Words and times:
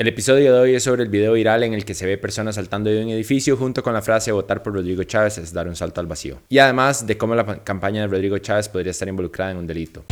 El 0.00 0.08
episodio 0.08 0.54
de 0.54 0.58
hoy 0.58 0.74
es 0.74 0.84
sobre 0.84 1.02
el 1.02 1.10
video 1.10 1.34
viral 1.34 1.62
en 1.62 1.74
el 1.74 1.84
que 1.84 1.92
se 1.92 2.06
ve 2.06 2.16
personas 2.16 2.54
saltando 2.54 2.88
de 2.88 3.04
un 3.04 3.10
edificio 3.10 3.54
junto 3.58 3.82
con 3.82 3.92
la 3.92 4.00
frase 4.00 4.32
votar 4.32 4.62
por 4.62 4.72
Rodrigo 4.72 5.02
Chávez 5.04 5.36
es 5.36 5.52
dar 5.52 5.68
un 5.68 5.76
salto 5.76 6.00
al 6.00 6.06
vacío. 6.06 6.40
Y 6.48 6.56
además 6.56 7.06
de 7.06 7.18
cómo 7.18 7.34
la 7.34 7.62
campaña 7.62 8.00
de 8.00 8.06
Rodrigo 8.06 8.38
Chávez 8.38 8.70
podría 8.70 8.92
estar 8.92 9.06
involucrada 9.08 9.50
en 9.50 9.58
un 9.58 9.66
delito. 9.66 10.06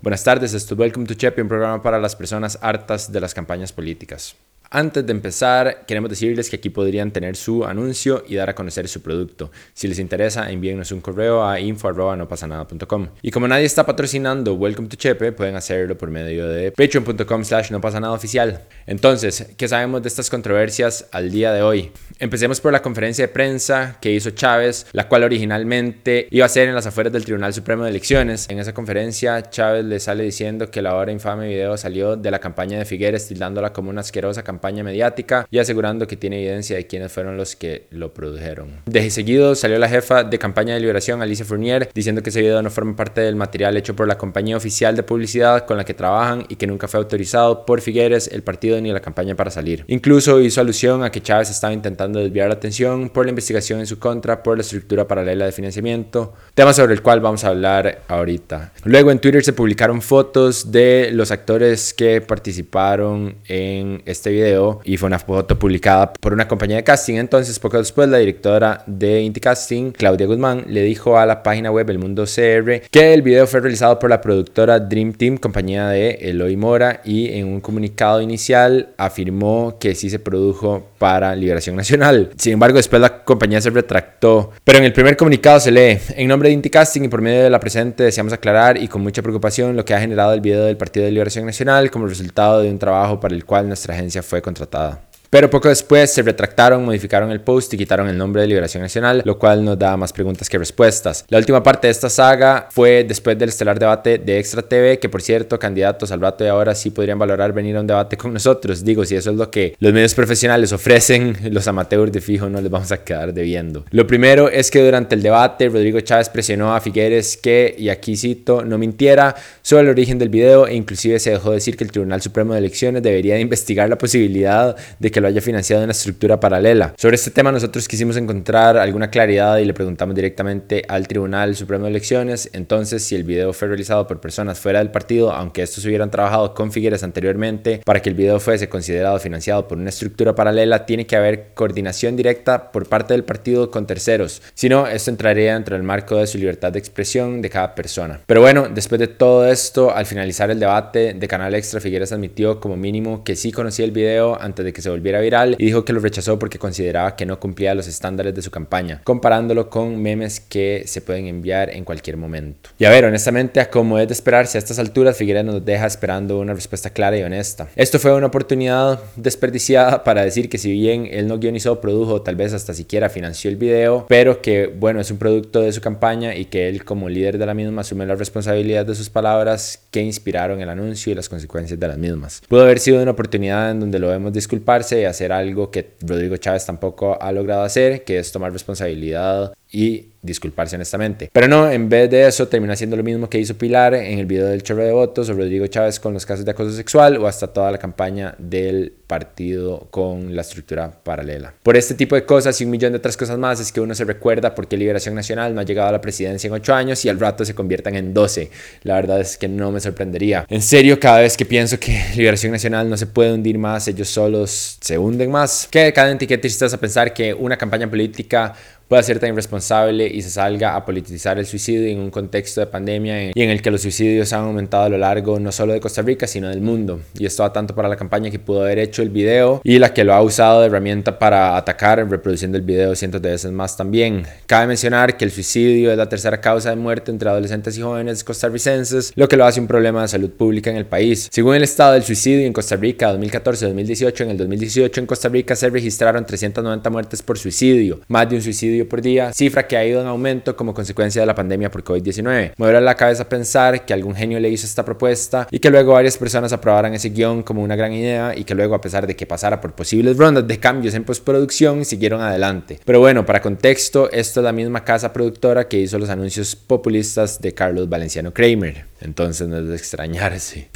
Buenas 0.00 0.24
tardes, 0.24 0.54
esto 0.54 0.72
es 0.72 0.80
Welcome 0.80 1.04
to 1.04 1.12
Chepe, 1.12 1.42
un 1.42 1.48
programa 1.48 1.82
para 1.82 1.98
las 1.98 2.16
personas 2.16 2.58
hartas 2.62 3.12
de 3.12 3.20
las 3.20 3.34
campañas 3.34 3.70
políticas. 3.70 4.34
Antes 4.74 5.04
de 5.04 5.12
empezar, 5.12 5.84
queremos 5.86 6.08
decirles 6.08 6.48
que 6.48 6.56
aquí 6.56 6.70
podrían 6.70 7.10
tener 7.10 7.36
su 7.36 7.66
anuncio 7.66 8.24
y 8.26 8.36
dar 8.36 8.48
a 8.48 8.54
conocer 8.54 8.88
su 8.88 9.02
producto. 9.02 9.50
Si 9.74 9.86
les 9.86 9.98
interesa, 9.98 10.50
envíenos 10.50 10.90
un 10.92 11.02
correo 11.02 11.46
a 11.46 11.60
info.nopasanada.com. 11.60 13.08
Y 13.20 13.30
como 13.30 13.46
nadie 13.46 13.66
está 13.66 13.84
patrocinando 13.84 14.54
Welcome 14.54 14.88
to 14.88 14.96
Chepe, 14.96 15.32
pueden 15.32 15.56
hacerlo 15.56 15.98
por 15.98 16.08
medio 16.08 16.48
de 16.48 16.72
patreon.com 16.72 17.44
slash 17.44 17.70
no 17.70 17.82
pasa 17.82 18.00
nada 18.00 18.14
oficial. 18.14 18.62
Entonces, 18.86 19.52
¿qué 19.58 19.68
sabemos 19.68 20.00
de 20.00 20.08
estas 20.08 20.30
controversias 20.30 21.06
al 21.12 21.30
día 21.30 21.52
de 21.52 21.60
hoy? 21.60 21.92
Empecemos 22.18 22.58
por 22.62 22.72
la 22.72 22.80
conferencia 22.80 23.26
de 23.26 23.28
prensa 23.30 23.98
que 24.00 24.10
hizo 24.10 24.30
Chávez, 24.30 24.86
la 24.92 25.06
cual 25.06 25.24
originalmente 25.24 26.28
iba 26.30 26.46
a 26.46 26.48
ser 26.48 26.70
en 26.70 26.74
las 26.74 26.86
afueras 26.86 27.12
del 27.12 27.26
Tribunal 27.26 27.52
Supremo 27.52 27.84
de 27.84 27.90
Elecciones. 27.90 28.48
En 28.48 28.58
esa 28.58 28.72
conferencia, 28.72 29.50
Chávez 29.50 29.84
le 29.84 30.00
sale 30.00 30.24
diciendo 30.24 30.70
que 30.70 30.80
la 30.80 30.92
ahora 30.92 31.12
infame 31.12 31.48
video 31.48 31.76
salió 31.76 32.16
de 32.16 32.30
la 32.30 32.38
campaña 32.38 32.78
de 32.78 32.86
Figueres, 32.86 33.28
tildándola 33.28 33.74
como 33.74 33.90
una 33.90 34.00
asquerosa 34.00 34.42
campaña 34.42 34.61
campaña 34.62 34.84
mediática 34.84 35.44
y 35.50 35.58
asegurando 35.58 36.06
que 36.06 36.16
tiene 36.16 36.38
evidencia 36.38 36.76
de 36.76 36.86
quiénes 36.86 37.10
fueron 37.10 37.36
los 37.36 37.56
que 37.56 37.88
lo 37.90 38.14
produjeron. 38.14 38.80
De 38.86 39.10
seguido 39.10 39.56
salió 39.56 39.76
la 39.76 39.88
jefa 39.88 40.22
de 40.22 40.38
campaña 40.38 40.74
de 40.74 40.80
liberación, 40.80 41.20
Alicia 41.20 41.44
Fournier, 41.44 41.90
diciendo 41.92 42.22
que 42.22 42.30
ese 42.30 42.40
video 42.40 42.62
no 42.62 42.70
forma 42.70 42.94
parte 42.94 43.22
del 43.22 43.34
material 43.34 43.76
hecho 43.76 43.96
por 43.96 44.06
la 44.06 44.16
compañía 44.16 44.56
oficial 44.56 44.94
de 44.94 45.02
publicidad 45.02 45.66
con 45.66 45.78
la 45.78 45.84
que 45.84 45.94
trabajan 45.94 46.44
y 46.48 46.54
que 46.54 46.68
nunca 46.68 46.86
fue 46.86 47.00
autorizado 47.00 47.66
por 47.66 47.80
Figueres, 47.80 48.28
el 48.28 48.44
partido 48.44 48.80
ni 48.80 48.92
la 48.92 49.00
campaña 49.00 49.34
para 49.34 49.50
salir. 49.50 49.84
Incluso 49.88 50.40
hizo 50.40 50.60
alusión 50.60 51.02
a 51.02 51.10
que 51.10 51.20
Chávez 51.20 51.50
estaba 51.50 51.72
intentando 51.72 52.20
desviar 52.20 52.46
la 52.46 52.54
atención 52.54 53.10
por 53.10 53.26
la 53.26 53.30
investigación 53.30 53.80
en 53.80 53.88
su 53.88 53.98
contra 53.98 54.44
por 54.44 54.58
la 54.58 54.62
estructura 54.62 55.08
paralela 55.08 55.44
de 55.44 55.50
financiamiento, 55.50 56.34
tema 56.54 56.72
sobre 56.72 56.94
el 56.94 57.02
cual 57.02 57.20
vamos 57.20 57.42
a 57.42 57.48
hablar 57.48 58.02
ahorita. 58.06 58.72
Luego 58.84 59.10
en 59.10 59.18
Twitter 59.18 59.42
se 59.42 59.54
publicaron 59.54 60.00
fotos 60.02 60.70
de 60.70 61.10
los 61.12 61.32
actores 61.32 61.92
que 61.92 62.20
participaron 62.20 63.34
en 63.48 64.02
este 64.06 64.30
video 64.30 64.51
y 64.84 64.96
fue 64.96 65.06
una 65.06 65.18
foto 65.18 65.58
publicada 65.58 66.12
por 66.12 66.32
una 66.32 66.48
compañía 66.48 66.76
de 66.76 66.84
casting. 66.84 67.14
Entonces, 67.14 67.58
poco 67.58 67.78
después, 67.78 68.08
la 68.08 68.18
directora 68.18 68.82
de 68.86 69.22
Inti 69.22 69.40
Casting, 69.40 69.92
Claudia 69.92 70.26
Guzmán, 70.26 70.64
le 70.68 70.82
dijo 70.82 71.18
a 71.18 71.26
la 71.26 71.42
página 71.42 71.70
web 71.70 71.88
El 71.90 71.98
Mundo 71.98 72.24
CR 72.24 72.82
que 72.90 73.14
el 73.14 73.22
video 73.22 73.46
fue 73.46 73.60
realizado 73.60 73.98
por 73.98 74.10
la 74.10 74.20
productora 74.20 74.78
Dream 74.78 75.12
Team, 75.12 75.36
compañía 75.36 75.88
de 75.88 76.18
Eloy 76.20 76.56
Mora, 76.56 77.00
y 77.04 77.28
en 77.32 77.46
un 77.46 77.60
comunicado 77.60 78.20
inicial 78.20 78.90
afirmó 78.96 79.76
que 79.78 79.94
sí 79.94 80.10
se 80.10 80.18
produjo 80.18 80.88
para 80.98 81.34
Liberación 81.34 81.76
Nacional. 81.76 82.30
Sin 82.36 82.54
embargo, 82.54 82.76
después 82.76 83.00
la 83.00 83.24
compañía 83.24 83.60
se 83.60 83.70
retractó. 83.70 84.52
Pero 84.64 84.78
en 84.78 84.84
el 84.84 84.92
primer 84.92 85.16
comunicado 85.16 85.60
se 85.60 85.70
lee, 85.70 85.98
en 86.16 86.28
nombre 86.28 86.48
de 86.48 86.54
Inti 86.54 86.70
Casting 86.70 87.02
y 87.02 87.08
por 87.08 87.20
medio 87.20 87.42
de 87.42 87.50
la 87.50 87.60
presente 87.60 88.04
deseamos 88.04 88.32
aclarar 88.32 88.76
y 88.76 88.88
con 88.88 89.02
mucha 89.02 89.22
preocupación 89.22 89.76
lo 89.76 89.84
que 89.84 89.94
ha 89.94 90.00
generado 90.00 90.32
el 90.32 90.40
video 90.40 90.64
del 90.64 90.76
Partido 90.76 91.06
de 91.06 91.12
Liberación 91.12 91.46
Nacional 91.46 91.90
como 91.90 92.06
resultado 92.06 92.60
de 92.60 92.70
un 92.70 92.78
trabajo 92.78 93.20
para 93.20 93.34
el 93.34 93.44
cual 93.44 93.68
nuestra 93.68 93.94
agencia 93.94 94.22
fue 94.22 94.41
contratada. 94.42 95.00
Pero 95.32 95.48
poco 95.48 95.70
después 95.70 96.12
se 96.12 96.20
retractaron, 96.20 96.84
modificaron 96.84 97.30
el 97.30 97.40
post 97.40 97.72
y 97.72 97.78
quitaron 97.78 98.06
el 98.06 98.18
nombre 98.18 98.42
de 98.42 98.48
Liberación 98.48 98.82
Nacional, 98.82 99.22
lo 99.24 99.38
cual 99.38 99.64
nos 99.64 99.78
da 99.78 99.96
más 99.96 100.12
preguntas 100.12 100.46
que 100.46 100.58
respuestas. 100.58 101.24
La 101.30 101.38
última 101.38 101.62
parte 101.62 101.86
de 101.86 101.90
esta 101.90 102.10
saga 102.10 102.68
fue 102.70 103.02
después 103.02 103.38
del 103.38 103.48
estelar 103.48 103.78
debate 103.78 104.18
de 104.18 104.38
Extra 104.38 104.60
TV, 104.60 104.98
que 104.98 105.08
por 105.08 105.22
cierto, 105.22 105.58
candidatos 105.58 106.12
al 106.12 106.20
rato 106.20 106.44
de 106.44 106.50
ahora 106.50 106.74
sí 106.74 106.90
podrían 106.90 107.18
valorar 107.18 107.54
venir 107.54 107.78
a 107.78 107.80
un 107.80 107.86
debate 107.86 108.18
con 108.18 108.34
nosotros. 108.34 108.84
Digo, 108.84 109.06
si 109.06 109.16
eso 109.16 109.30
es 109.30 109.36
lo 109.36 109.50
que 109.50 109.74
los 109.80 109.94
medios 109.94 110.12
profesionales 110.12 110.70
ofrecen, 110.70 111.34
los 111.50 111.66
amateurs 111.66 112.12
de 112.12 112.20
fijo 112.20 112.50
no 112.50 112.60
les 112.60 112.70
vamos 112.70 112.92
a 112.92 113.02
quedar 113.02 113.32
debiendo. 113.32 113.86
Lo 113.90 114.06
primero 114.06 114.50
es 114.50 114.70
que 114.70 114.84
durante 114.84 115.14
el 115.14 115.22
debate 115.22 115.70
Rodrigo 115.70 115.98
Chávez 116.00 116.28
presionó 116.28 116.74
a 116.74 116.80
Figueres 116.82 117.38
que, 117.38 117.74
y 117.78 117.88
aquí 117.88 118.18
cito, 118.18 118.66
no 118.66 118.76
mintiera 118.76 119.34
sobre 119.62 119.84
el 119.84 119.88
origen 119.88 120.18
del 120.18 120.28
video 120.28 120.66
e 120.66 120.74
inclusive 120.74 121.18
se 121.18 121.30
dejó 121.30 121.52
decir 121.52 121.78
que 121.78 121.84
el 121.84 121.90
Tribunal 121.90 122.20
Supremo 122.20 122.52
de 122.52 122.58
Elecciones 122.58 123.02
debería 123.02 123.38
investigar 123.38 123.88
la 123.88 123.96
posibilidad 123.96 124.76
de 124.98 125.10
que 125.10 125.21
lo 125.22 125.28
haya 125.28 125.40
financiado 125.40 125.82
en 125.82 125.86
una 125.86 125.92
estructura 125.92 126.38
paralela. 126.38 126.94
Sobre 126.98 127.14
este 127.14 127.30
tema 127.30 127.50
nosotros 127.52 127.88
quisimos 127.88 128.16
encontrar 128.16 128.76
alguna 128.76 129.10
claridad 129.10 129.58
y 129.58 129.64
le 129.64 129.72
preguntamos 129.72 130.14
directamente 130.14 130.82
al 130.88 131.08
Tribunal 131.08 131.56
Supremo 131.56 131.84
de 131.84 131.90
Elecciones, 131.90 132.50
entonces 132.52 133.02
si 133.02 133.14
el 133.14 133.24
video 133.24 133.52
fue 133.52 133.68
realizado 133.68 134.06
por 134.06 134.20
personas 134.20 134.58
fuera 134.58 134.80
del 134.80 134.90
partido, 134.90 135.32
aunque 135.32 135.62
estos 135.62 135.84
hubieran 135.84 136.10
trabajado 136.10 136.54
con 136.54 136.72
Figueres 136.72 137.02
anteriormente, 137.02 137.80
para 137.84 138.02
que 138.02 138.10
el 138.10 138.14
video 138.14 138.40
fuese 138.40 138.68
considerado 138.68 139.18
financiado 139.18 139.68
por 139.68 139.78
una 139.78 139.88
estructura 139.88 140.34
paralela, 140.34 140.84
tiene 140.84 141.06
que 141.06 141.16
haber 141.16 141.54
coordinación 141.54 142.16
directa 142.16 142.72
por 142.72 142.88
parte 142.88 143.14
del 143.14 143.24
partido 143.24 143.70
con 143.70 143.86
terceros. 143.86 144.42
Si 144.54 144.68
no, 144.68 144.86
esto 144.86 145.10
entraría 145.10 145.54
dentro 145.54 145.76
del 145.76 145.84
marco 145.84 146.16
de 146.16 146.26
su 146.26 146.38
libertad 146.38 146.72
de 146.72 146.78
expresión 146.78 147.42
de 147.42 147.50
cada 147.50 147.74
persona. 147.74 148.20
Pero 148.26 148.40
bueno, 148.40 148.68
después 148.72 148.98
de 148.98 149.08
todo 149.08 149.46
esto, 149.46 149.94
al 149.94 150.06
finalizar 150.06 150.50
el 150.50 150.58
debate 150.58 151.14
de 151.14 151.28
Canal 151.28 151.54
Extra, 151.54 151.80
Figueres 151.80 152.12
admitió 152.12 152.60
como 152.60 152.76
mínimo 152.76 153.24
que 153.24 153.36
sí 153.36 153.52
conocía 153.52 153.84
el 153.84 153.92
video 153.92 154.40
antes 154.40 154.64
de 154.64 154.72
que 154.72 154.82
se 154.82 154.90
volviera 154.90 155.11
viral 155.20 155.56
y 155.58 155.66
dijo 155.66 155.84
que 155.84 155.92
lo 155.92 156.00
rechazó 156.00 156.38
porque 156.38 156.58
consideraba 156.58 157.16
que 157.16 157.26
no 157.26 157.38
cumplía 157.38 157.74
los 157.74 157.88
estándares 157.88 158.34
de 158.34 158.42
su 158.42 158.50
campaña, 158.50 159.00
comparándolo 159.04 159.70
con 159.70 160.00
memes 160.00 160.40
que 160.40 160.84
se 160.86 161.00
pueden 161.00 161.26
enviar 161.26 161.70
en 161.70 161.84
cualquier 161.84 162.16
momento. 162.16 162.70
Y 162.78 162.84
a 162.84 162.90
ver, 162.90 163.04
honestamente, 163.04 163.64
como 163.70 163.98
es 163.98 164.08
de 164.08 164.14
esperarse 164.14 164.58
a 164.58 164.60
estas 164.60 164.78
alturas, 164.78 165.16
Figueres 165.16 165.44
nos 165.44 165.64
deja 165.64 165.86
esperando 165.86 166.38
una 166.38 166.54
respuesta 166.54 166.90
clara 166.90 167.16
y 167.16 167.22
honesta. 167.22 167.68
Esto 167.76 167.98
fue 167.98 168.14
una 168.14 168.26
oportunidad 168.26 169.00
desperdiciada 169.16 170.04
para 170.04 170.24
decir 170.24 170.48
que 170.48 170.58
si 170.58 170.72
bien 170.72 171.08
él 171.10 171.26
no 171.26 171.38
guionizó, 171.38 171.80
produjo, 171.80 172.22
tal 172.22 172.36
vez 172.36 172.52
hasta 172.52 172.74
siquiera 172.74 173.08
financió 173.08 173.50
el 173.50 173.56
video, 173.56 174.06
pero 174.08 174.40
que 174.42 174.66
bueno, 174.66 175.00
es 175.00 175.10
un 175.10 175.18
producto 175.18 175.60
de 175.60 175.72
su 175.72 175.80
campaña 175.80 176.34
y 176.34 176.46
que 176.46 176.68
él 176.68 176.84
como 176.84 177.08
líder 177.08 177.38
de 177.38 177.46
la 177.46 177.54
misma 177.54 177.82
asume 177.82 178.06
la 178.06 178.14
responsabilidad 178.14 178.86
de 178.86 178.94
sus 178.94 179.10
palabras 179.10 179.80
que 179.90 180.00
inspiraron 180.00 180.60
el 180.60 180.68
anuncio 180.68 181.12
y 181.12 181.14
las 181.14 181.28
consecuencias 181.28 181.78
de 181.78 181.88
las 181.88 181.98
mismas. 181.98 182.42
Pudo 182.48 182.62
haber 182.62 182.78
sido 182.78 183.02
una 183.02 183.12
oportunidad 183.12 183.70
en 183.70 183.80
donde 183.80 183.98
lo 183.98 184.08
vemos 184.08 184.32
disculparse 184.32 185.01
hacer 185.06 185.32
algo 185.32 185.70
que 185.70 185.94
Rodrigo 186.00 186.36
Chávez 186.36 186.66
tampoco 186.66 187.20
ha 187.20 187.32
logrado 187.32 187.62
hacer, 187.62 188.04
que 188.04 188.18
es 188.18 188.32
tomar 188.32 188.52
responsabilidad 188.52 189.52
y 189.72 190.12
disculparse 190.22 190.76
honestamente. 190.76 191.28
Pero 191.32 191.48
no, 191.48 191.68
en 191.68 191.88
vez 191.88 192.08
de 192.08 192.28
eso 192.28 192.46
termina 192.46 192.74
haciendo 192.74 192.96
lo 192.96 193.02
mismo 193.02 193.28
que 193.28 193.40
hizo 193.40 193.54
Pilar 193.54 193.94
en 193.94 194.20
el 194.20 194.26
video 194.26 194.46
del 194.46 194.62
chorro 194.62 194.84
de 194.84 194.92
votos 194.92 195.28
o 195.28 195.32
Rodrigo 195.34 195.66
Chávez 195.66 195.98
con 195.98 196.14
los 196.14 196.24
casos 196.24 196.44
de 196.44 196.52
acoso 196.52 196.72
sexual 196.72 197.16
o 197.16 197.26
hasta 197.26 197.48
toda 197.48 197.72
la 197.72 197.78
campaña 197.78 198.34
del 198.38 198.92
partido 199.06 199.88
con 199.90 200.34
la 200.34 200.42
estructura 200.42 200.90
paralela. 200.90 201.52
Por 201.62 201.76
este 201.76 201.94
tipo 201.94 202.14
de 202.14 202.24
cosas 202.24 202.60
y 202.60 202.64
un 202.64 202.70
millón 202.70 202.92
de 202.92 202.98
otras 202.98 203.16
cosas 203.16 203.36
más 203.36 203.58
es 203.60 203.72
que 203.72 203.80
uno 203.80 203.94
se 203.94 204.04
recuerda 204.04 204.54
porque 204.54 204.76
Liberación 204.76 205.14
Nacional 205.14 205.54
no 205.54 205.60
ha 205.60 205.64
llegado 205.64 205.88
a 205.88 205.92
la 205.92 206.00
presidencia 206.00 206.46
en 206.46 206.54
ocho 206.54 206.72
años 206.72 207.04
y 207.04 207.08
al 207.08 207.18
rato 207.18 207.44
se 207.44 207.54
conviertan 207.54 207.96
en 207.96 208.14
12. 208.14 208.50
La 208.84 208.94
verdad 208.94 209.20
es 209.20 209.36
que 209.36 209.48
no 209.48 209.72
me 209.72 209.80
sorprendería. 209.80 210.46
En 210.48 210.62
serio, 210.62 211.00
cada 211.00 211.20
vez 211.20 211.36
que 211.36 211.44
pienso 211.44 211.80
que 211.80 212.00
Liberación 212.16 212.52
Nacional 212.52 212.88
no 212.88 212.96
se 212.96 213.06
puede 213.06 213.32
hundir 213.32 213.58
más, 213.58 213.88
ellos 213.88 214.08
solos 214.08 214.78
se 214.80 214.96
hunden 214.96 215.30
más. 215.30 215.68
Que 215.70 215.92
cada 215.92 216.12
etiqueta 216.12 216.48
a 216.72 216.76
pensar 216.78 217.12
que 217.12 217.34
una 217.34 217.56
campaña 217.56 217.88
política 217.88 218.54
pueda 218.92 219.02
ser 219.02 219.18
tan 219.18 219.30
irresponsable 219.30 220.06
y 220.06 220.20
se 220.20 220.28
salga 220.28 220.76
a 220.76 220.84
politizar 220.84 221.38
el 221.38 221.46
suicidio 221.46 221.88
en 221.88 221.98
un 221.98 222.10
contexto 222.10 222.60
de 222.60 222.66
pandemia 222.66 223.28
y 223.28 223.32
en 223.34 223.48
el 223.48 223.62
que 223.62 223.70
los 223.70 223.80
suicidios 223.80 224.34
han 224.34 224.42
aumentado 224.42 224.84
a 224.84 224.88
lo 224.90 224.98
largo 224.98 225.40
no 225.40 225.50
solo 225.50 225.72
de 225.72 225.80
Costa 225.80 226.02
Rica, 226.02 226.26
sino 226.26 226.50
del 226.50 226.60
mundo. 226.60 227.00
Y 227.18 227.24
esto 227.24 227.42
va 227.42 227.54
tanto 227.54 227.74
para 227.74 227.88
la 227.88 227.96
campaña 227.96 228.30
que 228.30 228.38
pudo 228.38 228.60
haber 228.60 228.78
hecho 228.78 229.00
el 229.00 229.08
video 229.08 229.62
y 229.64 229.78
la 229.78 229.94
que 229.94 230.04
lo 230.04 230.12
ha 230.12 230.20
usado 230.20 230.60
de 230.60 230.66
herramienta 230.66 231.18
para 231.18 231.56
atacar, 231.56 232.06
reproduciendo 232.06 232.58
el 232.58 232.64
video 232.64 232.94
cientos 232.94 233.22
de 233.22 233.30
veces 233.30 233.50
más 233.50 233.78
también. 233.78 234.26
Cabe 234.44 234.66
mencionar 234.66 235.16
que 235.16 235.24
el 235.24 235.30
suicidio 235.30 235.90
es 235.90 235.96
la 235.96 236.10
tercera 236.10 236.42
causa 236.42 236.68
de 236.68 236.76
muerte 236.76 237.10
entre 237.10 237.30
adolescentes 237.30 237.78
y 237.78 237.80
jóvenes 237.80 238.22
costarricenses, 238.22 239.10
lo 239.14 239.26
que 239.26 239.38
lo 239.38 239.46
hace 239.46 239.58
un 239.58 239.68
problema 239.68 240.02
de 240.02 240.08
salud 240.08 240.28
pública 240.32 240.68
en 240.68 240.76
el 240.76 240.84
país. 240.84 241.30
Según 241.32 241.54
el 241.54 241.62
estado 241.62 241.94
del 241.94 242.02
suicidio 242.02 242.46
en 242.46 242.52
Costa 242.52 242.76
Rica 242.76 243.10
2014-2018, 243.14 244.20
en 244.20 244.30
el 244.32 244.36
2018 244.36 245.00
en 245.00 245.06
Costa 245.06 245.30
Rica 245.30 245.56
se 245.56 245.70
registraron 245.70 246.26
390 246.26 246.90
muertes 246.90 247.22
por 247.22 247.38
suicidio, 247.38 248.02
más 248.08 248.28
de 248.28 248.36
un 248.36 248.42
suicidio 248.42 248.81
por 248.84 249.02
día, 249.02 249.32
cifra 249.32 249.66
que 249.66 249.76
ha 249.76 249.84
ido 249.84 250.00
en 250.00 250.06
aumento 250.06 250.56
como 250.56 250.74
consecuencia 250.74 251.22
de 251.22 251.26
la 251.26 251.34
pandemia 251.34 251.70
por 251.70 251.84
COVID-19. 251.84 252.52
Me 252.56 252.80
la 252.80 252.94
cabeza 252.94 253.28
pensar 253.28 253.84
que 253.84 253.92
algún 253.92 254.14
genio 254.14 254.40
le 254.40 254.48
hizo 254.48 254.66
esta 254.66 254.84
propuesta 254.84 255.46
y 255.50 255.58
que 255.58 255.70
luego 255.70 255.92
varias 255.92 256.16
personas 256.18 256.52
aprobaran 256.52 256.94
ese 256.94 257.10
guion 257.10 257.42
como 257.42 257.62
una 257.62 257.76
gran 257.76 257.92
idea 257.92 258.34
y 258.36 258.44
que 258.44 258.54
luego 258.54 258.74
a 258.74 258.80
pesar 258.80 259.06
de 259.06 259.14
que 259.14 259.26
pasara 259.26 259.60
por 259.60 259.72
posibles 259.74 260.16
rondas 260.16 260.46
de 260.46 260.58
cambios 260.58 260.94
en 260.94 261.04
postproducción, 261.04 261.84
siguieron 261.84 262.20
adelante. 262.20 262.80
Pero 262.84 263.00
bueno, 263.00 263.24
para 263.24 263.40
contexto, 263.40 264.10
esto 264.10 264.40
es 264.40 264.44
la 264.44 264.52
misma 264.52 264.84
casa 264.84 265.12
productora 265.12 265.68
que 265.68 265.78
hizo 265.78 265.98
los 265.98 266.08
anuncios 266.08 266.56
populistas 266.56 267.40
de 267.40 267.54
Carlos 267.54 267.88
Valenciano 267.88 268.32
Kramer. 268.32 268.86
Entonces 269.00 269.48
no 269.48 269.58
es 269.58 269.68
de 269.68 269.76
extrañarse. 269.76 270.68